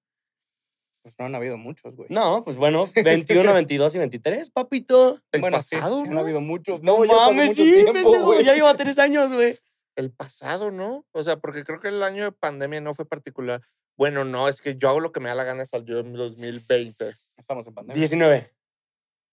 [1.04, 2.08] Pues no han habido muchos, güey.
[2.10, 5.18] No, pues bueno, 21, 22 y 23, papito.
[5.32, 6.20] El bueno, sí, pasado, sí, han ¿no?
[6.20, 6.82] habido muchos.
[6.82, 8.40] No, No, mames, mucho sí, tiempo, pendejo.
[8.40, 9.58] Ya lleva tres años, güey.
[9.96, 11.04] El pasado, ¿no?
[11.12, 13.60] O sea, porque creo que el año de pandemia no fue particular.
[13.98, 17.12] Bueno, no, es que yo hago lo que me da la gana salió en 2020.
[17.36, 18.00] Estamos en pandemia.
[18.00, 18.50] 19.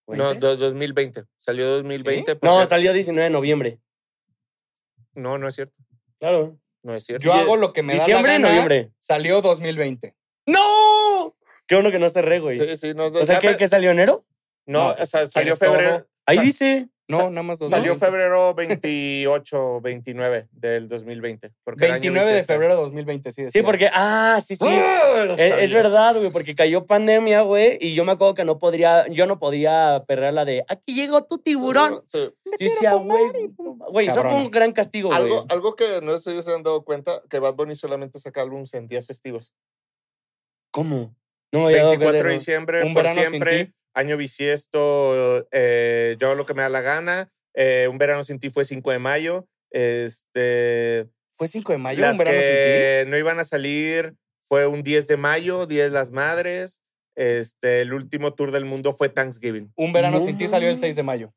[0.07, 0.39] No, ¿20?
[0.39, 1.23] do- 2020.
[1.39, 2.33] Salió 2020.
[2.33, 3.79] No, porque- salió 19 de noviembre.
[5.15, 5.73] No, no es cierto.
[6.19, 6.59] Claro.
[6.83, 7.23] No es cierto.
[7.23, 8.49] Yo hago lo que me da la gana.
[8.49, 8.91] noviembre.
[8.99, 10.15] Salió 2020.
[10.47, 10.59] ¡No!
[11.67, 12.57] Qué bueno que no esté re, güey.
[12.57, 14.25] Sí, sí, no, o sea, ¿qué, qué salió enero?
[14.65, 16.07] No, No, o sea, salió febrero.
[16.25, 16.89] Ahí dice.
[17.07, 18.05] No, nada más Salió 2020.
[18.05, 21.51] febrero 28, 29 del 2020.
[21.65, 23.51] porque el año 29 de febrero de 2020, sí.
[23.51, 23.89] Sí, porque.
[23.93, 24.65] Ah, sí, sí.
[24.65, 25.25] ¡Ah!
[25.27, 29.07] Lo Es, verdad, güey, porque cayó pandemia, güey, y yo me acuerdo que no podría,
[29.09, 32.01] yo no podía perder la de aquí llegó tu tiburón.
[32.07, 32.33] Sí.
[32.57, 35.21] Decía, güey, güey, eso fue un gran castigo, güey.
[35.21, 38.41] Algo, algo que no sé si se han dado cuenta, que Bad Bunny solamente saca
[38.41, 39.53] álbumes en días festivos.
[40.71, 41.13] ¿Cómo?
[41.51, 43.73] No me había dado cuenta 24 de diciembre, Un por verano sin siempre, ti.
[43.93, 48.39] año bisiesto, eh, yo hago lo que me da la gana, eh, un verano sin
[48.39, 53.05] ti fue 5 de mayo, este, Fue 5 de mayo, las un verano sin que
[53.07, 54.15] no iban a salir
[54.47, 56.81] fue un 10 de mayo, 10 de las madres,
[57.15, 59.67] este, el último tour del mundo fue Thanksgiving.
[59.67, 59.73] ti.
[59.75, 60.81] Un verano No sin ti salió el mames.
[60.81, 61.33] 6 de mayo.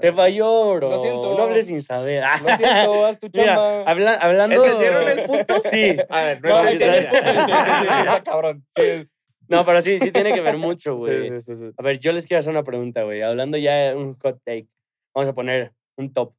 [0.00, 0.90] Te falló, bro.
[0.90, 1.36] Lo siento.
[1.36, 2.22] No hables sin saber.
[2.42, 3.82] Lo siento, haz tu Mira, chamba.
[3.90, 4.64] habla- hablando.
[4.64, 5.54] ¿Entendieron el punto?
[5.70, 5.96] Sí.
[6.10, 8.66] A ver, no, No, es sí, sí, sí, sí, sí, sí, sí, está cabrón.
[8.76, 9.08] Sí.
[9.48, 11.12] No, pero sí, sí tiene que ver mucho, güey.
[11.14, 11.72] Sí, sí, sí, sí.
[11.78, 13.22] A ver, yo les quiero hacer una pregunta, güey.
[13.22, 14.68] Hablando ya de un hot take.
[15.14, 16.34] Vamos a poner un top.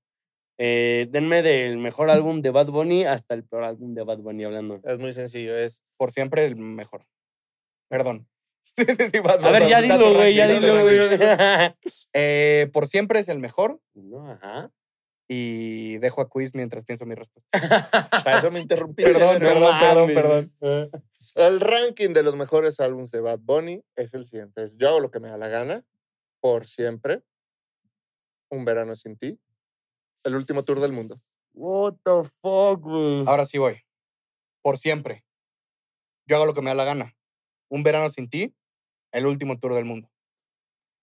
[0.59, 4.43] Eh, denme del mejor álbum de Bad Bunny hasta el peor álbum de Bad Bunny
[4.43, 4.79] hablando.
[4.83, 7.05] Es muy sencillo, es Por siempre el mejor.
[7.89, 8.27] Perdón.
[8.77, 10.97] Sí, sí, sí, vas, A ver, vas, ya dilo, güey, ya dilo, güey.
[12.13, 14.71] Eh, por siempre es el mejor No, ajá.
[15.27, 17.49] y dejo a quiz mientras pienso mi respuesta.
[18.23, 19.11] Para eso me interrumpiste.
[19.13, 20.49] Perdón, perdón, perdón, mames.
[20.59, 20.91] perdón.
[21.35, 24.63] El ranking de los mejores álbumes de Bad Bunny es el siguiente.
[24.63, 25.83] Es Yo hago lo que me da la gana,
[26.39, 27.21] por siempre,
[28.49, 29.39] Un verano sin ti,
[30.23, 31.19] El último tour del mundo.
[31.53, 33.25] What the fuck, güey.
[33.27, 33.81] Ahora sí voy.
[34.61, 35.25] Por siempre.
[36.27, 37.15] Yo hago lo que me da la gana.
[37.69, 38.53] Un verano sin ti,
[39.13, 40.09] el último tour del mundo.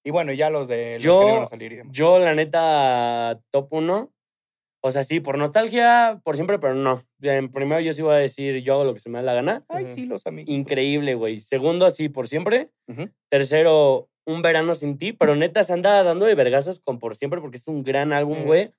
[0.05, 1.93] Y bueno, ya los de los Yo- que no iban a salir y demás.
[1.97, 4.13] Yo, la neta, top 1.
[4.83, 7.03] O sea, sí, por nostalgia, por siempre, pero no.
[7.21, 9.35] En primero yo sí voy a decir, yo hago lo que se me da la
[9.35, 9.65] gana.
[9.69, 10.55] Ay, sí, los amigos.
[10.55, 11.41] Increíble, güey.
[11.41, 12.71] Segundo, así, por siempre.
[13.29, 15.13] Tercero, Un verano sin ti.
[15.13, 18.39] Pero neta, se anda dando de vergazos con por siempre porque es un gran álbum,
[18.39, 18.47] Ujú.
[18.47, 18.71] güey.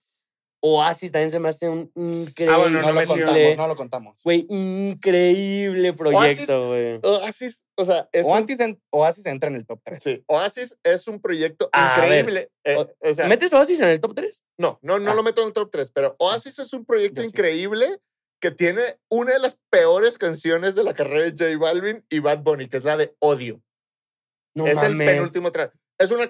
[0.62, 2.53] Oasis también se me hace un increíble.
[2.55, 4.24] Ah, bueno, No, lo contamos, no lo contamos.
[4.24, 6.99] Güey, increíble proyecto, güey.
[7.03, 8.58] Oasis, o sea, es un- Oasis,
[8.91, 10.03] Oasis entra en el top 3.
[10.03, 12.51] sí, Oasis es un proyecto A ver, increíble.
[12.64, 14.43] Eh, o- sea, ¿Metes Oasis en el top 3?
[14.58, 15.14] no, no, no Ah.
[15.16, 17.30] lo meto en el top 3, pero Oasis es un proyecto Yo sí.
[17.30, 17.99] increíble
[18.41, 22.39] que tiene una de las peores canciones de la carrera de J Balvin y Bad
[22.43, 23.62] Bunny, que es la de Odio.
[24.55, 25.72] No es el penúltimo track.
[26.00, 26.26] Es una,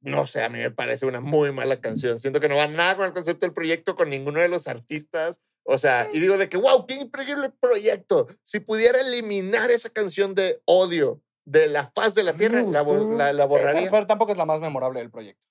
[0.00, 2.18] no sé, a mí me parece una muy mala canción.
[2.18, 5.40] Siento que no va nada con el concepto del proyecto, con ninguno de los artistas.
[5.64, 8.26] O sea, y digo de que, wow, qué increíble proyecto.
[8.42, 13.32] Si pudiera eliminar esa canción de odio de la faz de la tierra, la, la,
[13.32, 13.90] la Sí, borraría.
[13.90, 15.46] pero tampoco es la más memorable del proyecto.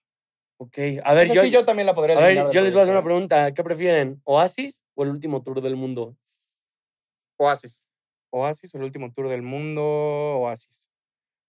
[0.60, 2.62] Ok, a ver, O sea, yo, sí, yo también la podría a ver, eliminar yo
[2.62, 3.54] les voy a hacer una pregunta.
[3.54, 4.22] ¿Qué prefieren?
[4.24, 6.16] ¿Oasis o el último tour del mundo?
[7.38, 7.84] Oasis.
[8.32, 10.90] Oasis o el último tour del mundo, Oasis.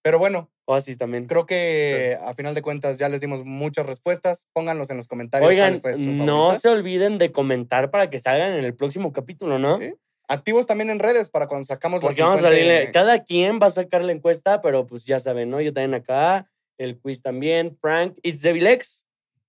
[0.09, 1.27] Pero bueno, Oasis también.
[1.27, 4.47] creo que a final de cuentas ya les dimos muchas respuestas.
[4.55, 5.51] Pónganlos en los comentarios.
[5.51, 6.61] Oigan, cuál fue su no favorita.
[6.61, 9.77] se olviden de comentar para que salgan en el próximo capítulo, ¿no?
[9.77, 9.93] Sí.
[10.27, 13.59] Activos también en redes para cuando sacamos Porque las vamos a 50 salirle, cada quien
[13.61, 15.61] va a sacar la encuesta, pero pues ya saben, ¿no?
[15.61, 19.05] Yo también acá, el quiz también, Frank, It's Devilex,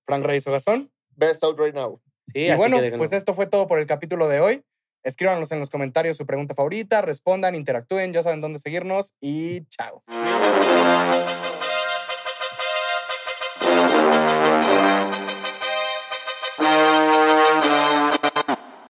[0.05, 0.91] Frank Reyes Ogazón.
[1.16, 2.01] Best out right now.
[2.34, 4.62] Sí, y así bueno, que pues esto fue todo por el capítulo de hoy.
[5.04, 10.04] Escríbanos en los comentarios su pregunta favorita, respondan, interactúen, ya saben dónde seguirnos y chao.